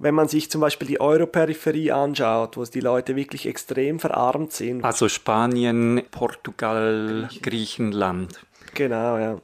[0.00, 4.84] wenn man sich zum Beispiel die Europeripherie anschaut, wo die Leute wirklich extrem verarmt sind.
[4.84, 8.40] Also Spanien, Portugal, Griechenland.
[8.74, 9.40] Genau, ja.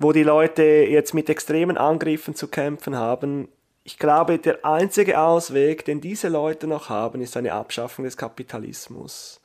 [0.00, 3.48] Wo die Leute jetzt mit extremen Angriffen zu kämpfen haben,
[3.84, 9.40] ich glaube, der einzige Ausweg, den diese Leute noch haben, ist eine Abschaffung des Kapitalismus.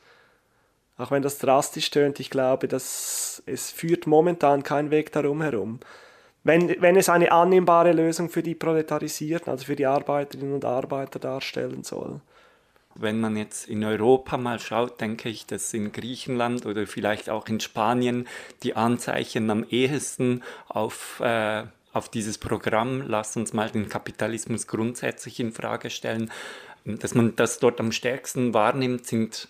[0.97, 5.79] Auch wenn das drastisch tönt, ich glaube, dass es führt momentan kein Weg darum herum.
[6.43, 11.19] Wenn, wenn es eine annehmbare Lösung für die Proletarisierten, also für die Arbeiterinnen und Arbeiter
[11.19, 12.21] darstellen soll.
[12.95, 17.47] Wenn man jetzt in Europa mal schaut, denke ich, dass in Griechenland oder vielleicht auch
[17.47, 18.27] in Spanien
[18.63, 21.63] die Anzeichen am ehesten auf äh,
[21.93, 26.31] auf dieses Programm, lass uns mal den Kapitalismus grundsätzlich in Frage stellen,
[26.85, 29.47] dass man das dort am stärksten wahrnimmt, sind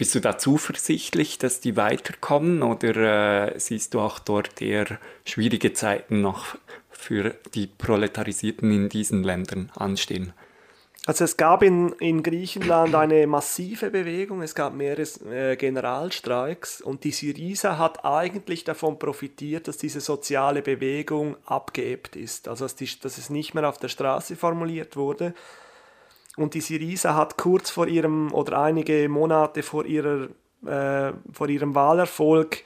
[0.00, 5.74] bist du da zuversichtlich, dass die weiterkommen oder äh, siehst du auch dort eher schwierige
[5.74, 6.56] Zeiten noch
[6.90, 10.32] für die Proletarisierten in diesen Ländern anstehen?
[11.06, 17.04] Also es gab in, in Griechenland eine massive Bewegung, es gab mehrere äh, Generalstreiks und
[17.04, 22.88] die Syriza hat eigentlich davon profitiert, dass diese soziale Bewegung abgeebbt ist, also dass, die,
[23.00, 25.32] dass es nicht mehr auf der Straße formuliert wurde.
[26.36, 30.28] Und die Syriza hat kurz vor ihrem oder einige Monate vor, ihrer,
[30.66, 32.62] äh, vor ihrem Wahlerfolg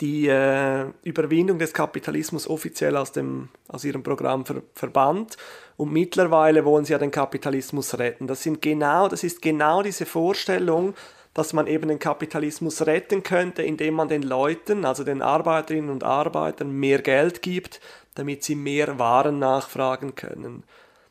[0.00, 5.36] die äh, Überwindung des Kapitalismus offiziell aus, dem, aus ihrem Programm ver verbannt
[5.76, 8.26] und mittlerweile wollen sie ja den Kapitalismus retten.
[8.26, 10.94] Das, sind genau, das ist genau diese Vorstellung,
[11.32, 16.04] dass man eben den Kapitalismus retten könnte, indem man den Leuten, also den Arbeiterinnen und
[16.04, 17.80] Arbeitern, mehr Geld gibt,
[18.14, 20.62] damit sie mehr Waren nachfragen können.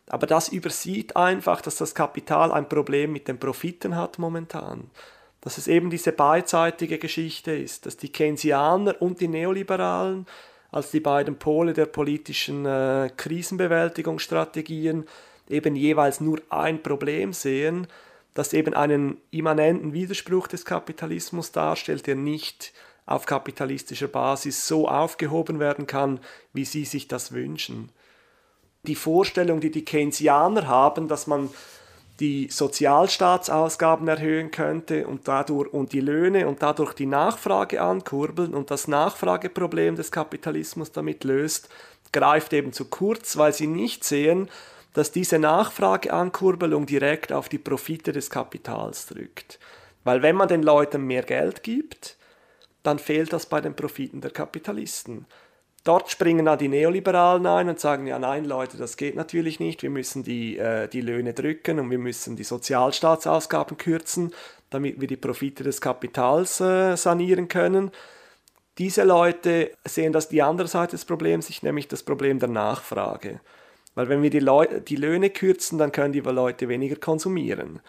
[0.07, 4.89] Aber das übersieht einfach, dass das Kapital ein Problem mit den Profiten hat momentan
[5.43, 10.25] dass es eben diese beidseitige Geschichte ist, dass die Keynesianer und die Neoliberalen
[10.73, 15.05] als die beiden Pole der politischen äh, Krisenbewältigungsstrategien
[15.47, 17.85] eben jeweils nur ein Problem sehen,
[18.33, 22.73] das eben einen immanenten Widerspruch des Kapitalismus darstellt, der nicht
[23.05, 26.19] auf kapitalistischer Basis so aufgehoben werden kann,
[26.53, 27.89] wie sie sich das wünschen.
[28.81, 31.51] Die Vorstellung, die die Keynesianer haben, dass man
[32.19, 38.69] die Sozialstaatsausgaben erhöhen könnte und dadurch und die Löhne und dadurch die Nachfrage ankurbeln und
[38.69, 41.69] das Nachfrageproblem des Kapitalismus damit löst,
[42.11, 44.49] greift eben zu kurz, weil sie nicht sehen,
[44.93, 49.59] dass diese Nachfrageankurbelung direkt auf die Profite des Kapitals drückt.
[50.03, 52.17] Weil wenn man den Leuten mehr Geld gibt,
[52.83, 55.25] dann fehlt das bei den Profiten der Kapitalisten.
[55.83, 59.83] Dort springen dann die Neoliberalen ein und sagen, ja nein Leute, das geht natürlich nicht,
[59.83, 64.33] wir müssen die, äh, die Löhne drücken und wir müssen die Sozialstaatsausgaben kürzen,
[64.69, 67.91] damit wir die Profite des Kapitals äh, sanieren können.
[68.77, 73.41] diese Leute sehen das die andere Seite des Problems, nämlich das Problem der Nachfrage.
[73.93, 77.81] Weil wenn wir die, Leu die Löhne kürzen, dann können die Leute weniger konsumieren.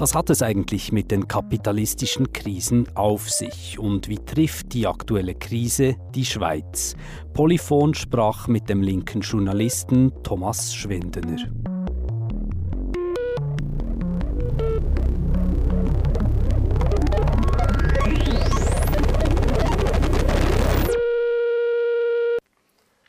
[0.00, 5.34] Was hat es eigentlich mit den kapitalistischen Krisen auf sich und wie trifft die aktuelle
[5.34, 6.96] Krise die Schweiz?
[7.34, 11.36] Polyphon sprach mit dem linken Journalisten Thomas Schwendener.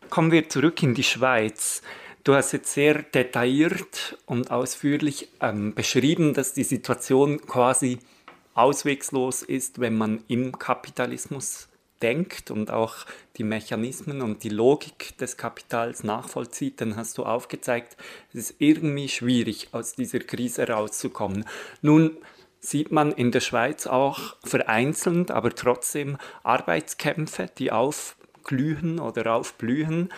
[0.10, 1.82] Kommen wir zurück in die Schweiz.
[2.24, 7.97] Du hast jetzt sehr detailliert und ausführlich ähm, beschrieben, dass die Situation quasi
[8.53, 11.67] auswegslos ist, wenn man im Kapitalismus
[12.03, 13.05] denkt und auch
[13.38, 17.97] die Mechanismen und die Logik des Kapitals nachvollzieht, dann hast du aufgezeigt,
[18.34, 21.45] es ist irgendwie schwierig, aus dieser Krise rauszukommen.
[21.82, 22.17] Nun
[22.59, 30.09] sieht man in der Schweiz auch vereinzelt, aber trotzdem Arbeitskämpfe, die aufglühen oder aufblühen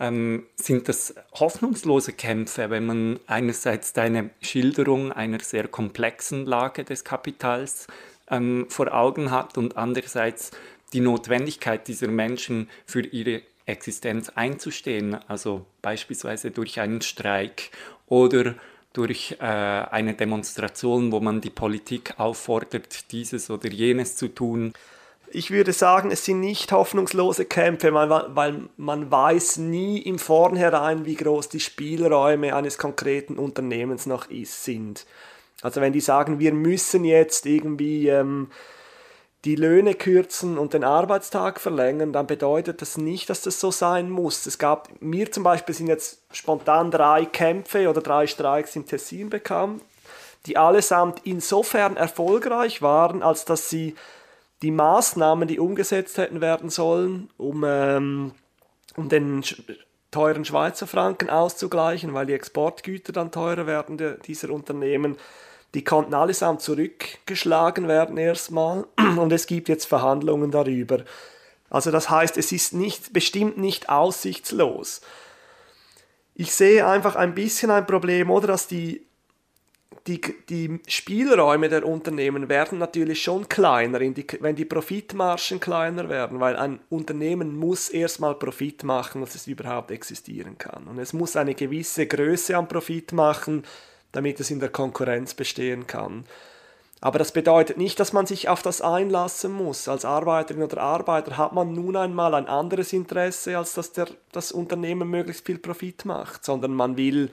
[0.00, 7.04] ähm, sind das hoffnungslose Kämpfe, wenn man einerseits deine Schilderung einer sehr komplexen Lage des
[7.04, 7.86] Kapitals
[8.30, 10.50] ähm, vor Augen hat und andererseits
[10.92, 17.70] die Notwendigkeit dieser Menschen für ihre Existenz einzustehen, also beispielsweise durch einen Streik
[18.06, 18.54] oder
[18.94, 24.72] durch äh, eine Demonstration, wo man die Politik auffordert, dieses oder jenes zu tun.
[25.30, 31.16] Ich würde sagen, es sind nicht hoffnungslose Kämpfe, weil man weiß nie im Vornherein, wie
[31.16, 35.06] groß die Spielräume eines konkreten Unternehmens noch ist, sind.
[35.62, 38.48] Also wenn die sagen, wir müssen jetzt irgendwie ähm,
[39.44, 44.10] die Löhne kürzen und den Arbeitstag verlängern, dann bedeutet das nicht, dass das so sein
[44.10, 44.46] muss.
[44.46, 49.30] Es gab mir zum Beispiel sind jetzt spontan drei Kämpfe oder drei Streiks im Tessin
[49.30, 49.82] bekannt,
[50.46, 53.94] die allesamt insofern erfolgreich waren, als dass sie
[54.62, 58.32] die Maßnahmen, die umgesetzt hätten werden sollen, um, ähm,
[58.96, 59.44] um den
[60.10, 65.16] teuren Schweizer Franken auszugleichen, weil die Exportgüter dann teurer werden der, dieser Unternehmen,
[65.74, 71.04] die konnten allesamt zurückgeschlagen werden erstmal und es gibt jetzt Verhandlungen darüber.
[71.70, 75.02] Also das heißt, es ist nicht, bestimmt nicht aussichtslos.
[76.34, 79.04] Ich sehe einfach ein bisschen ein Problem, oder dass die
[80.08, 86.40] die, die Spielräume der Unternehmen werden natürlich schon kleiner, die, wenn die Profitmargen kleiner werden,
[86.40, 90.86] weil ein Unternehmen muss erstmal Profit machen, dass es überhaupt existieren kann.
[90.86, 93.64] Und es muss eine gewisse Größe an Profit machen,
[94.12, 96.24] damit es in der Konkurrenz bestehen kann.
[97.00, 99.86] Aber das bedeutet nicht, dass man sich auf das einlassen muss.
[99.86, 104.50] Als Arbeiterin oder Arbeiter hat man nun einmal ein anderes Interesse, als dass der, das
[104.50, 107.30] Unternehmen möglichst viel Profit macht, sondern man will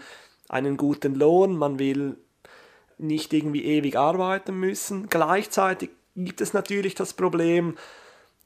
[0.50, 2.18] einen guten Lohn, man will
[2.98, 5.10] nicht irgendwie ewig arbeiten müssen.
[5.10, 7.78] Gleichzeitig gibt es natürlich das Problem,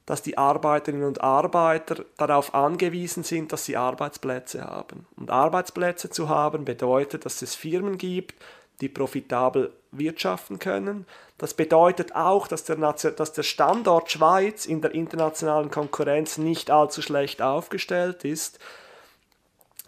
[0.06, 5.06] dass die Arbeiterinnen und Arbeiter darauf angewiesen sind, dass sie Arbeitsplätze haben.
[5.16, 8.34] Und Arbeitsplätze zu haben bedeutet, dass es Firmen gibt,
[8.82, 11.06] die profitabel wirtschaften können.
[11.38, 17.02] Das bedeutet auch, dass der, dass der Standort Schweiz in der internationalen Konkurrenz nicht allzu
[17.02, 18.60] schlecht aufgestellt ist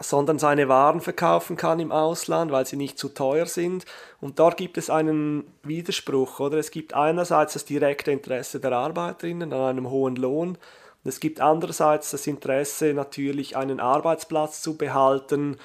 [0.01, 3.85] sondern seine Waren verkaufen kann im Ausland, weil sie nicht zu teuer sind.
[4.19, 6.57] Und dort gibt es einen Widerspruch, oder?
[6.57, 10.57] Es gibt einerseits das direkte Interesse der Arbeiterinnen an einem hohen Lohn
[11.03, 15.57] und es gibt andererseits das Interesse natürlich einen Arbeitsplatz zu behalten.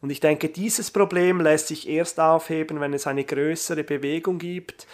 [0.00, 4.88] Und ich denke, dieses Problem lässt sich erst aufheben, wenn es eine größere Bewegung gibt,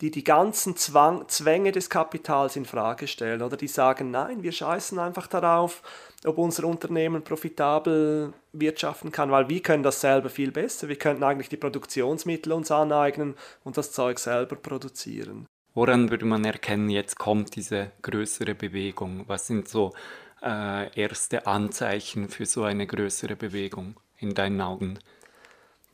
[0.00, 4.52] die die ganzen Zwang, Zwänge des Kapitals in Frage stellen oder die sagen, nein, wir
[4.52, 5.82] scheißen einfach darauf,
[6.24, 10.88] ob unser Unternehmen profitabel wirtschaften kann, weil wir können das selber viel besser.
[10.88, 15.46] Wir könnten eigentlich die Produktionsmittel uns aneignen und das Zeug selber produzieren.
[15.74, 19.24] Woran würde man erkennen, jetzt kommt diese größere Bewegung?
[19.26, 19.94] Was sind so
[20.42, 24.98] äh, erste Anzeichen für so eine größere Bewegung in deinen Augen?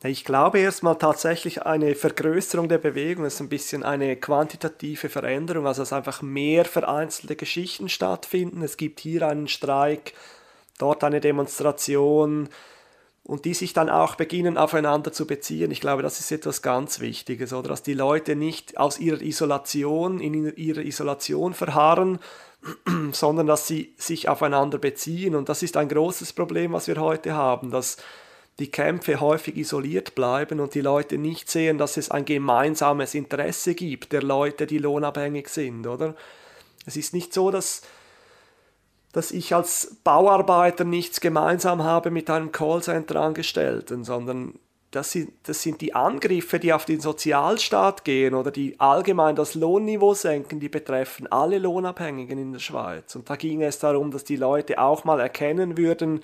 [0.01, 5.81] Ich glaube erstmal tatsächlich eine Vergrößerung der Bewegung ist ein bisschen eine quantitative Veränderung, also
[5.81, 8.61] dass einfach mehr vereinzelte Geschichten stattfinden.
[8.61, 10.13] Es gibt hier einen Streik,
[10.77, 12.47] dort eine Demonstration
[13.25, 15.69] und die sich dann auch beginnen aufeinander zu beziehen.
[15.69, 20.21] Ich glaube, das ist etwas ganz Wichtiges, oder dass die Leute nicht aus ihrer Isolation
[20.21, 22.19] in ihrer Isolation verharren,
[23.11, 27.33] sondern dass sie sich aufeinander beziehen und das ist ein großes Problem, was wir heute
[27.33, 27.97] haben, dass
[28.59, 33.73] die Kämpfe häufig isoliert bleiben und die Leute nicht sehen, dass es ein gemeinsames Interesse
[33.73, 36.15] gibt der Leute, die lohnabhängig sind, oder?
[36.85, 37.81] Es ist nicht so, dass,
[39.13, 44.59] dass ich als Bauarbeiter nichts gemeinsam habe mit einem Callcenter-Angestellten, sondern
[44.91, 49.53] das sind, das sind die Angriffe, die auf den Sozialstaat gehen oder die allgemein das
[49.53, 53.15] Lohnniveau senken, die betreffen alle Lohnabhängigen in der Schweiz.
[53.15, 56.21] Und da ging es darum, dass die Leute auch mal erkennen würden,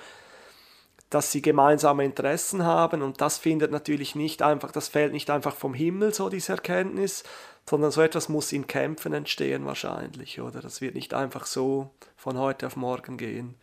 [1.15, 5.55] dass sie gemeinsame Interessen haben und das findet natürlich nicht einfach, das fällt nicht einfach
[5.55, 7.23] vom Himmel, so diese Erkenntnis,
[7.69, 10.59] sondern so etwas muss in Kämpfen entstehen wahrscheinlich, oder?
[10.59, 13.55] Das wird nicht einfach so von heute auf morgen gehen.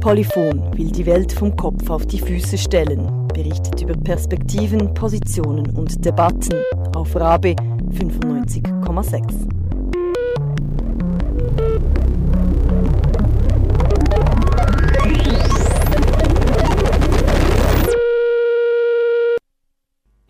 [0.00, 6.02] Polyphon will die Welt vom Kopf auf die Füße stellen, berichtet über Perspektiven, Positionen und
[6.02, 6.62] Debatten
[6.94, 7.54] auf Rabe
[7.90, 9.53] 95,6.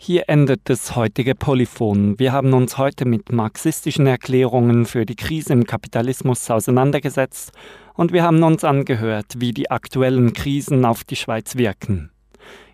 [0.07, 2.18] Hier endet das heutige Polyphon.
[2.18, 7.52] Wir haben uns heute mit marxistischen Erklärungen für die Krise im Kapitalismus auseinandergesetzt
[7.94, 12.11] und wir haben uns angehört, wie die aktuellen Krisen auf die Schweiz wirken.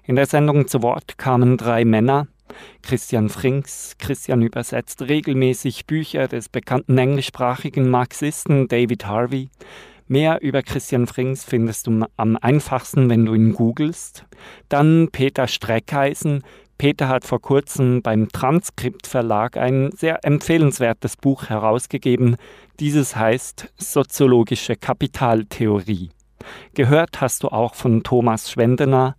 [0.03, 2.27] In der Sendung zu Wort kamen drei Männer.
[2.83, 3.95] Christian Frings.
[4.01, 9.51] Christian übersetzt regelmäßig Bücher des bekannten englischsprachigen Marxisten David Harvey.
[10.09, 14.25] Mehr über Christian Frings findest du am einfachsten, wenn du ihn googelst.
[14.69, 16.43] Dann Peter Streckeisen,
[16.81, 22.37] Peter hat vor kurzem beim Transkript Verlag ein sehr empfehlenswertes Buch herausgegeben.
[22.79, 26.09] Dieses heißt Soziologische Kapitaltheorie.
[26.73, 29.15] Gehört hast du auch von Thomas Schwendener.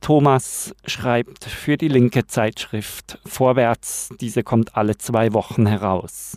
[0.00, 4.08] Thomas schreibt für die linke Zeitschrift Vorwärts.
[4.20, 6.36] Diese kommt alle zwei Wochen heraus.